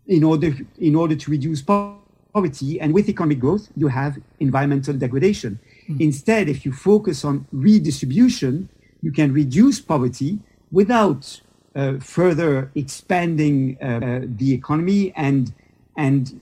in 0.06 0.22
order, 0.22 0.54
in 0.78 0.94
order 0.94 1.16
to 1.16 1.30
reduce 1.30 1.62
poverty. 1.62 2.05
And 2.36 2.92
with 2.92 3.08
economic 3.08 3.40
growth, 3.40 3.68
you 3.76 3.88
have 3.88 4.18
environmental 4.40 4.94
degradation. 4.94 5.58
Mm. 5.88 6.00
Instead, 6.00 6.48
if 6.48 6.64
you 6.64 6.72
focus 6.72 7.24
on 7.24 7.46
redistribution, 7.52 8.68
you 9.02 9.12
can 9.12 9.32
reduce 9.32 9.80
poverty 9.80 10.38
without 10.70 11.40
uh, 11.74 11.98
further 11.98 12.70
expanding 12.74 13.76
uh, 13.82 14.20
the 14.24 14.52
economy 14.52 15.12
and 15.16 15.52
and 15.96 16.40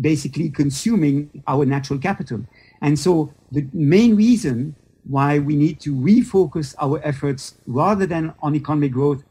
basically 0.00 0.50
consuming 0.50 1.30
our 1.46 1.64
natural 1.64 1.98
capital. 1.98 2.40
And 2.82 2.98
so 2.98 3.32
the 3.52 3.66
main 3.72 4.16
reason 4.16 4.74
why 5.04 5.38
we 5.38 5.56
need 5.56 5.80
to 5.80 5.94
refocus 5.94 6.74
our 6.78 7.00
efforts 7.04 7.54
rather 7.66 8.06
than 8.06 8.34
on 8.42 8.54
economic 8.54 8.92
growth 8.92 9.22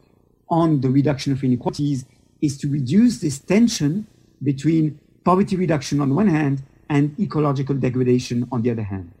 on 0.48 0.80
the 0.80 0.88
reduction 0.88 1.32
of 1.32 1.44
inequalities 1.44 2.04
is 2.40 2.56
to 2.58 2.68
reduce 2.68 3.20
this 3.20 3.38
tension 3.38 4.06
between 4.42 4.98
poverty 5.28 5.56
reduction 5.56 6.00
on 6.00 6.14
one 6.14 6.26
hand 6.26 6.62
and 6.88 7.14
ecological 7.20 7.76
degradation 7.76 8.48
on 8.50 8.62
the 8.62 8.70
other 8.70 8.86
hand. 8.92 9.12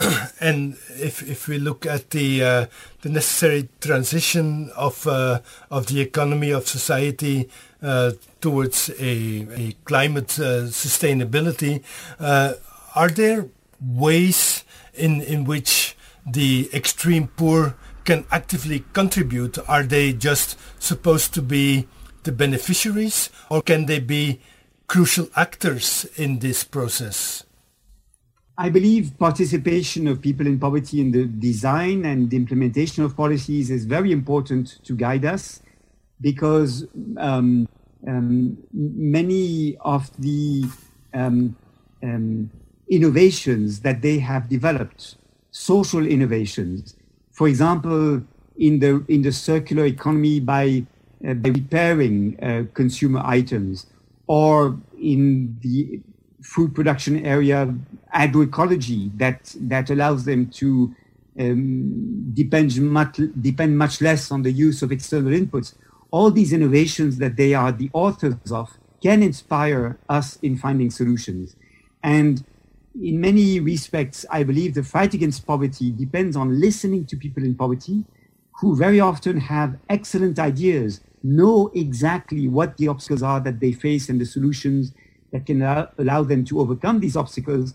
and 0.40 0.78
if 1.08 1.14
if 1.34 1.46
we 1.46 1.58
look 1.58 1.84
at 1.84 2.08
the 2.16 2.28
uh, 2.42 2.66
the 3.02 3.10
necessary 3.10 3.68
transition 3.80 4.70
of 4.76 5.06
uh, 5.06 5.40
of 5.70 5.88
the 5.88 6.00
economy 6.00 6.50
of 6.52 6.66
society 6.66 7.50
uh, 7.82 8.12
towards 8.40 8.88
a, 8.98 9.14
a 9.62 9.74
climate 9.84 10.32
uh, 10.40 10.72
sustainability, 10.84 11.82
uh, 12.18 12.54
are 12.94 13.10
there 13.10 13.46
ways 13.80 14.64
in 14.94 15.20
in 15.20 15.44
which 15.44 15.96
the 16.38 16.70
extreme 16.72 17.28
poor 17.36 17.76
can 18.04 18.24
actively 18.30 18.84
contribute? 18.94 19.58
Are 19.68 19.84
they 19.84 20.14
just 20.14 20.56
supposed 20.78 21.34
to 21.34 21.42
be 21.42 21.86
the 22.22 22.32
beneficiaries, 22.32 23.28
or 23.50 23.60
can 23.60 23.84
they 23.84 24.00
be 24.00 24.40
crucial 24.86 25.28
actors 25.36 26.06
in 26.16 26.38
this 26.38 26.64
process? 26.64 27.44
I 28.58 28.70
believe 28.70 29.18
participation 29.18 30.06
of 30.06 30.22
people 30.22 30.46
in 30.46 30.58
poverty 30.58 31.00
in 31.00 31.12
the 31.12 31.26
design 31.26 32.06
and 32.06 32.32
implementation 32.32 33.04
of 33.04 33.16
policies 33.16 33.70
is 33.70 33.84
very 33.84 34.12
important 34.12 34.82
to 34.84 34.96
guide 34.96 35.24
us 35.24 35.60
because 36.20 36.86
um, 37.18 37.68
um, 38.06 38.56
many 38.72 39.76
of 39.80 40.10
the 40.18 40.64
um, 41.12 41.56
um 42.02 42.50
innovations 42.88 43.80
that 43.80 44.02
they 44.02 44.18
have 44.18 44.48
developed, 44.48 45.16
social 45.50 46.06
innovations, 46.06 46.94
for 47.32 47.48
example, 47.48 48.22
in 48.56 48.78
the 48.78 49.04
in 49.08 49.22
the 49.22 49.32
circular 49.32 49.84
economy 49.84 50.40
by, 50.40 50.84
uh, 51.26 51.34
by 51.34 51.50
repairing 51.50 52.38
uh, 52.42 52.64
consumer 52.74 53.22
items, 53.24 53.86
or 54.26 54.78
in 55.00 55.56
the 55.60 56.00
food 56.42 56.74
production 56.74 57.24
area 57.24 57.74
agroecology 58.14 59.16
that 59.18 59.54
that 59.60 59.90
allows 59.90 60.24
them 60.24 60.46
to 60.48 60.94
um, 61.38 62.30
depend 62.32 62.80
much 62.80 63.20
depend 63.40 63.76
much 63.76 64.00
less 64.00 64.30
on 64.30 64.42
the 64.42 64.52
use 64.52 64.82
of 64.82 64.92
external 64.92 65.32
inputs. 65.32 65.74
All 66.10 66.30
these 66.30 66.52
innovations 66.52 67.18
that 67.18 67.36
they 67.36 67.52
are 67.52 67.72
the 67.72 67.90
authors 67.92 68.52
of 68.52 68.70
can 69.02 69.22
inspire 69.22 69.98
us 70.08 70.36
in 70.36 70.56
finding 70.56 70.90
solutions. 70.90 71.56
And 72.02 72.44
in 73.00 73.20
many 73.20 73.60
respects, 73.60 74.24
I 74.30 74.42
believe 74.42 74.74
the 74.74 74.82
fight 74.82 75.12
against 75.12 75.46
poverty 75.46 75.90
depends 75.90 76.36
on 76.36 76.60
listening 76.60 77.04
to 77.06 77.16
people 77.16 77.44
in 77.44 77.54
poverty 77.54 78.04
who 78.60 78.74
very 78.74 79.00
often 79.00 79.38
have 79.38 79.78
excellent 79.90 80.38
ideas, 80.38 81.00
know 81.26 81.70
exactly 81.74 82.48
what 82.48 82.76
the 82.76 82.88
obstacles 82.88 83.22
are 83.22 83.40
that 83.40 83.60
they 83.60 83.72
face 83.72 84.08
and 84.08 84.20
the 84.20 84.26
solutions 84.26 84.92
that 85.32 85.46
can 85.46 85.62
allow 85.62 86.22
them 86.22 86.44
to 86.44 86.60
overcome 86.60 87.00
these 87.00 87.16
obstacles. 87.16 87.74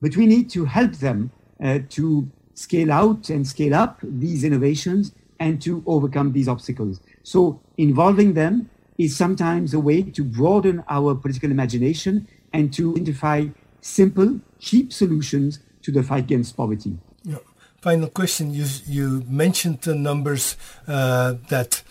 But 0.00 0.16
we 0.16 0.26
need 0.26 0.50
to 0.50 0.64
help 0.64 0.92
them 0.92 1.30
uh, 1.62 1.80
to 1.90 2.30
scale 2.54 2.92
out 2.92 3.30
and 3.30 3.46
scale 3.46 3.74
up 3.74 4.00
these 4.02 4.44
innovations 4.44 5.12
and 5.38 5.60
to 5.62 5.82
overcome 5.86 6.32
these 6.32 6.48
obstacles. 6.48 7.00
So 7.22 7.60
involving 7.78 8.34
them 8.34 8.70
is 8.98 9.16
sometimes 9.16 9.72
a 9.72 9.80
way 9.80 10.02
to 10.02 10.22
broaden 10.22 10.84
our 10.88 11.14
political 11.14 11.50
imagination 11.50 12.28
and 12.52 12.72
to 12.74 12.92
identify 12.92 13.46
simple, 13.80 14.40
cheap 14.58 14.92
solutions 14.92 15.60
to 15.82 15.90
the 15.90 16.02
fight 16.02 16.24
against 16.24 16.56
poverty. 16.56 16.98
Yeah. 17.24 17.38
Final 17.80 18.08
question. 18.08 18.52
You, 18.52 18.66
you 18.86 19.24
mentioned 19.26 19.80
the 19.80 19.94
numbers 19.94 20.56
uh, 20.86 21.34
that 21.48 21.82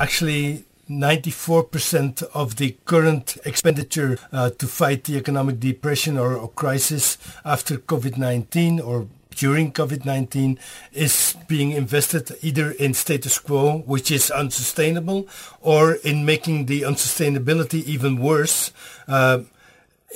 actually 0.00 0.64
94% 0.88 2.22
of 2.34 2.56
the 2.56 2.76
current 2.84 3.36
expenditure 3.44 4.18
uh, 4.32 4.50
to 4.50 4.66
fight 4.66 5.04
the 5.04 5.16
economic 5.16 5.60
depression 5.60 6.18
or, 6.18 6.34
or 6.36 6.48
crisis 6.48 7.16
after 7.44 7.76
COVID-19 7.76 8.84
or 8.84 9.06
during 9.36 9.72
COVID-19 9.72 10.58
is 10.92 11.36
being 11.46 11.70
invested 11.70 12.36
either 12.42 12.72
in 12.72 12.94
status 12.94 13.38
quo, 13.38 13.78
which 13.86 14.10
is 14.10 14.30
unsustainable, 14.30 15.28
or 15.60 15.94
in 15.94 16.26
making 16.26 16.66
the 16.66 16.82
unsustainability 16.82 17.84
even 17.84 18.20
worse. 18.20 18.72
Uh, 19.06 19.42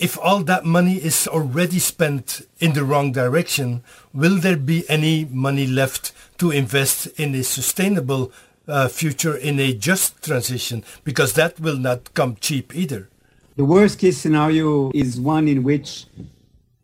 if 0.00 0.18
all 0.18 0.42
that 0.42 0.64
money 0.64 0.96
is 0.96 1.28
already 1.28 1.78
spent 1.78 2.42
in 2.58 2.72
the 2.72 2.84
wrong 2.84 3.12
direction, 3.12 3.84
will 4.12 4.36
there 4.36 4.56
be 4.56 4.84
any 4.90 5.24
money 5.26 5.68
left 5.68 6.12
to 6.38 6.50
invest 6.50 7.06
in 7.18 7.34
a 7.36 7.44
sustainable 7.44 8.32
uh, 8.66 8.88
future 8.88 9.36
in 9.36 9.58
a 9.60 9.72
just 9.72 10.22
transition? 10.22 10.84
Because 11.04 11.34
that 11.34 11.60
will 11.60 11.76
not 11.76 12.14
come 12.14 12.36
cheap 12.40 12.74
either. 12.74 13.08
The 13.56 13.64
worst 13.64 13.98
case 13.98 14.18
scenario 14.18 14.90
is 14.94 15.20
one 15.20 15.46
in 15.48 15.62
which 15.62 16.06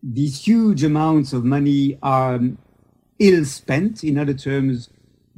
these 0.02 0.46
huge 0.46 0.84
amounts 0.84 1.32
of 1.32 1.44
money 1.44 1.98
are 2.02 2.40
ill 3.18 3.44
spent. 3.44 4.04
In 4.04 4.18
other 4.18 4.34
terms, 4.34 4.88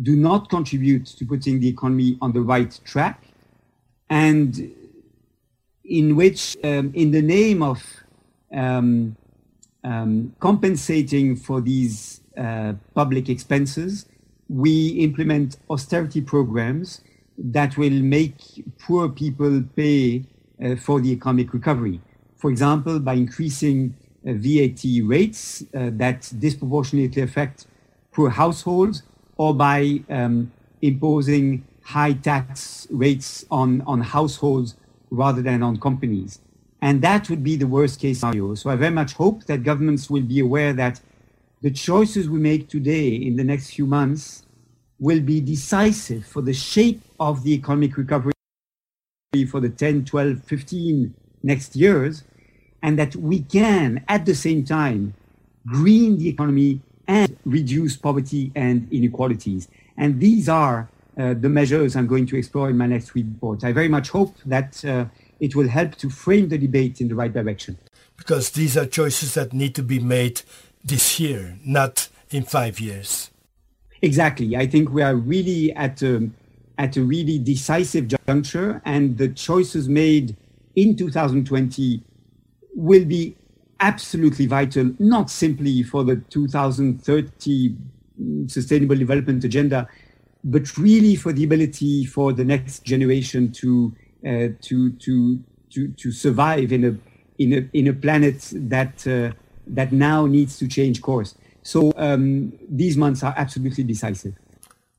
do 0.00 0.16
not 0.16 0.48
contribute 0.48 1.06
to 1.06 1.24
putting 1.24 1.60
the 1.60 1.68
economy 1.68 2.18
on 2.20 2.32
the 2.32 2.40
right 2.42 2.78
track. 2.84 3.22
And 4.10 4.72
in 5.84 6.16
which, 6.16 6.56
um, 6.62 6.92
in 6.94 7.10
the 7.10 7.22
name 7.22 7.62
of 7.62 7.82
um, 8.52 9.16
um, 9.84 10.34
compensating 10.38 11.36
for 11.36 11.60
these 11.60 12.20
uh, 12.36 12.74
public 12.94 13.28
expenses, 13.28 14.06
we 14.52 14.88
implement 14.88 15.56
austerity 15.70 16.20
programs 16.20 17.00
that 17.38 17.78
will 17.78 17.90
make 17.90 18.36
poor 18.78 19.08
people 19.08 19.62
pay 19.74 20.24
uh, 20.62 20.76
for 20.76 21.00
the 21.00 21.10
economic 21.10 21.54
recovery. 21.54 22.00
For 22.36 22.50
example, 22.50 23.00
by 23.00 23.14
increasing 23.14 23.94
uh, 24.26 24.32
VAT 24.34 24.84
rates 25.04 25.62
uh, 25.74 25.88
that 25.94 26.30
disproportionately 26.38 27.22
affect 27.22 27.66
poor 28.12 28.28
households, 28.28 29.02
or 29.38 29.54
by 29.54 30.02
um, 30.10 30.52
imposing 30.82 31.66
high 31.82 32.12
tax 32.12 32.86
rates 32.90 33.46
on, 33.50 33.80
on 33.82 34.02
households 34.02 34.76
rather 35.10 35.40
than 35.40 35.62
on 35.62 35.80
companies. 35.80 36.40
And 36.82 37.00
that 37.00 37.30
would 37.30 37.42
be 37.42 37.56
the 37.56 37.66
worst 37.66 37.98
case 38.00 38.20
scenario. 38.20 38.54
So 38.54 38.68
I 38.68 38.76
very 38.76 38.92
much 38.92 39.14
hope 39.14 39.44
that 39.44 39.62
governments 39.62 40.10
will 40.10 40.22
be 40.22 40.40
aware 40.40 40.74
that 40.74 41.00
the 41.62 41.70
choices 41.70 42.28
we 42.28 42.38
make 42.38 42.68
today 42.68 43.08
in 43.14 43.36
the 43.36 43.44
next 43.44 43.70
few 43.70 43.86
months 43.86 44.41
will 45.02 45.20
be 45.20 45.40
decisive 45.40 46.24
for 46.24 46.42
the 46.42 46.54
shape 46.54 47.02
of 47.18 47.42
the 47.42 47.52
economic 47.52 47.96
recovery 47.96 48.32
for 49.48 49.58
the 49.58 49.68
10, 49.68 50.04
12, 50.04 50.44
15 50.44 51.12
next 51.42 51.74
years, 51.74 52.22
and 52.82 52.96
that 53.00 53.16
we 53.16 53.40
can, 53.40 54.04
at 54.06 54.26
the 54.26 54.34
same 54.34 54.64
time, 54.64 55.14
green 55.66 56.18
the 56.18 56.28
economy 56.28 56.80
and 57.08 57.36
reduce 57.44 57.96
poverty 57.96 58.52
and 58.54 58.86
inequalities. 58.92 59.66
And 59.96 60.20
these 60.20 60.48
are 60.48 60.88
uh, 61.18 61.34
the 61.34 61.48
measures 61.48 61.96
I'm 61.96 62.06
going 62.06 62.26
to 62.26 62.36
explore 62.36 62.70
in 62.70 62.78
my 62.78 62.86
next 62.86 63.16
report. 63.16 63.64
I 63.64 63.72
very 63.72 63.88
much 63.88 64.10
hope 64.10 64.36
that 64.46 64.84
uh, 64.84 65.06
it 65.40 65.56
will 65.56 65.68
help 65.68 65.96
to 65.96 66.10
frame 66.10 66.48
the 66.48 66.58
debate 66.58 67.00
in 67.00 67.08
the 67.08 67.16
right 67.16 67.32
direction. 67.32 67.76
Because 68.16 68.50
these 68.50 68.76
are 68.76 68.86
choices 68.86 69.34
that 69.34 69.52
need 69.52 69.74
to 69.74 69.82
be 69.82 69.98
made 69.98 70.42
this 70.84 71.18
year, 71.18 71.58
not 71.64 72.08
in 72.30 72.44
five 72.44 72.78
years. 72.78 73.31
Exactly. 74.02 74.56
I 74.56 74.66
think 74.66 74.90
we 74.90 75.02
are 75.02 75.14
really 75.14 75.72
at 75.74 76.02
a, 76.02 76.28
at 76.76 76.96
a 76.96 77.02
really 77.02 77.38
decisive 77.38 78.08
juncture, 78.26 78.82
and 78.84 79.16
the 79.16 79.28
choices 79.28 79.88
made 79.88 80.36
in 80.74 80.96
2020 80.96 82.02
will 82.74 83.04
be 83.04 83.36
absolutely 83.78 84.46
vital, 84.46 84.92
not 84.98 85.30
simply 85.30 85.82
for 85.82 86.02
the 86.02 86.16
2030 86.30 87.76
Sustainable 88.46 88.96
Development 88.96 89.42
Agenda, 89.44 89.88
but 90.44 90.76
really 90.76 91.14
for 91.14 91.32
the 91.32 91.44
ability 91.44 92.04
for 92.04 92.32
the 92.32 92.44
next 92.44 92.84
generation 92.84 93.52
to 93.52 93.94
uh, 94.26 94.48
to 94.62 94.92
to 94.92 95.40
to 95.70 95.88
to 95.88 96.12
survive 96.12 96.72
in 96.72 96.84
a 96.84 96.96
in 97.38 97.52
a 97.52 97.68
in 97.72 97.88
a 97.88 97.92
planet 97.92 98.50
that 98.52 99.06
uh, 99.06 99.32
that 99.66 99.92
now 99.92 100.26
needs 100.26 100.58
to 100.58 100.66
change 100.66 101.00
course. 101.02 101.34
So 101.62 101.92
um, 101.96 102.52
these 102.68 102.96
months 102.96 103.22
are 103.22 103.34
absolutely 103.36 103.84
decisive. 103.84 104.34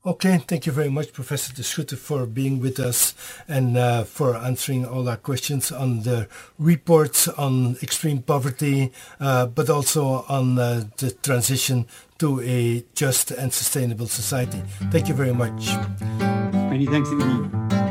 Okay, 0.06 0.36
thank 0.36 0.66
you 0.66 0.72
very 0.72 0.90
much, 0.90 1.14
Professor 1.14 1.54
De 1.54 1.62
Schutter, 1.62 1.96
for 1.96 2.26
being 2.26 2.60
with 2.60 2.78
us 2.78 3.14
and 3.48 3.78
uh, 3.78 4.04
for 4.04 4.36
answering 4.36 4.84
all 4.84 5.08
our 5.08 5.16
questions 5.16 5.72
on 5.72 6.02
the 6.02 6.28
reports 6.58 7.26
on 7.26 7.76
extreme 7.82 8.20
poverty, 8.20 8.92
uh, 9.18 9.46
but 9.46 9.70
also 9.70 10.26
on 10.28 10.58
uh, 10.58 10.84
the 10.98 11.10
transition 11.10 11.86
to 12.18 12.42
a 12.42 12.84
just 12.94 13.30
and 13.30 13.50
sustainable 13.50 14.06
society. 14.06 14.62
Thank 14.90 15.08
you 15.08 15.14
very 15.14 15.32
much. 15.32 15.74
Many 16.20 16.84
thanks 16.84 17.08
indeed. 17.08 17.83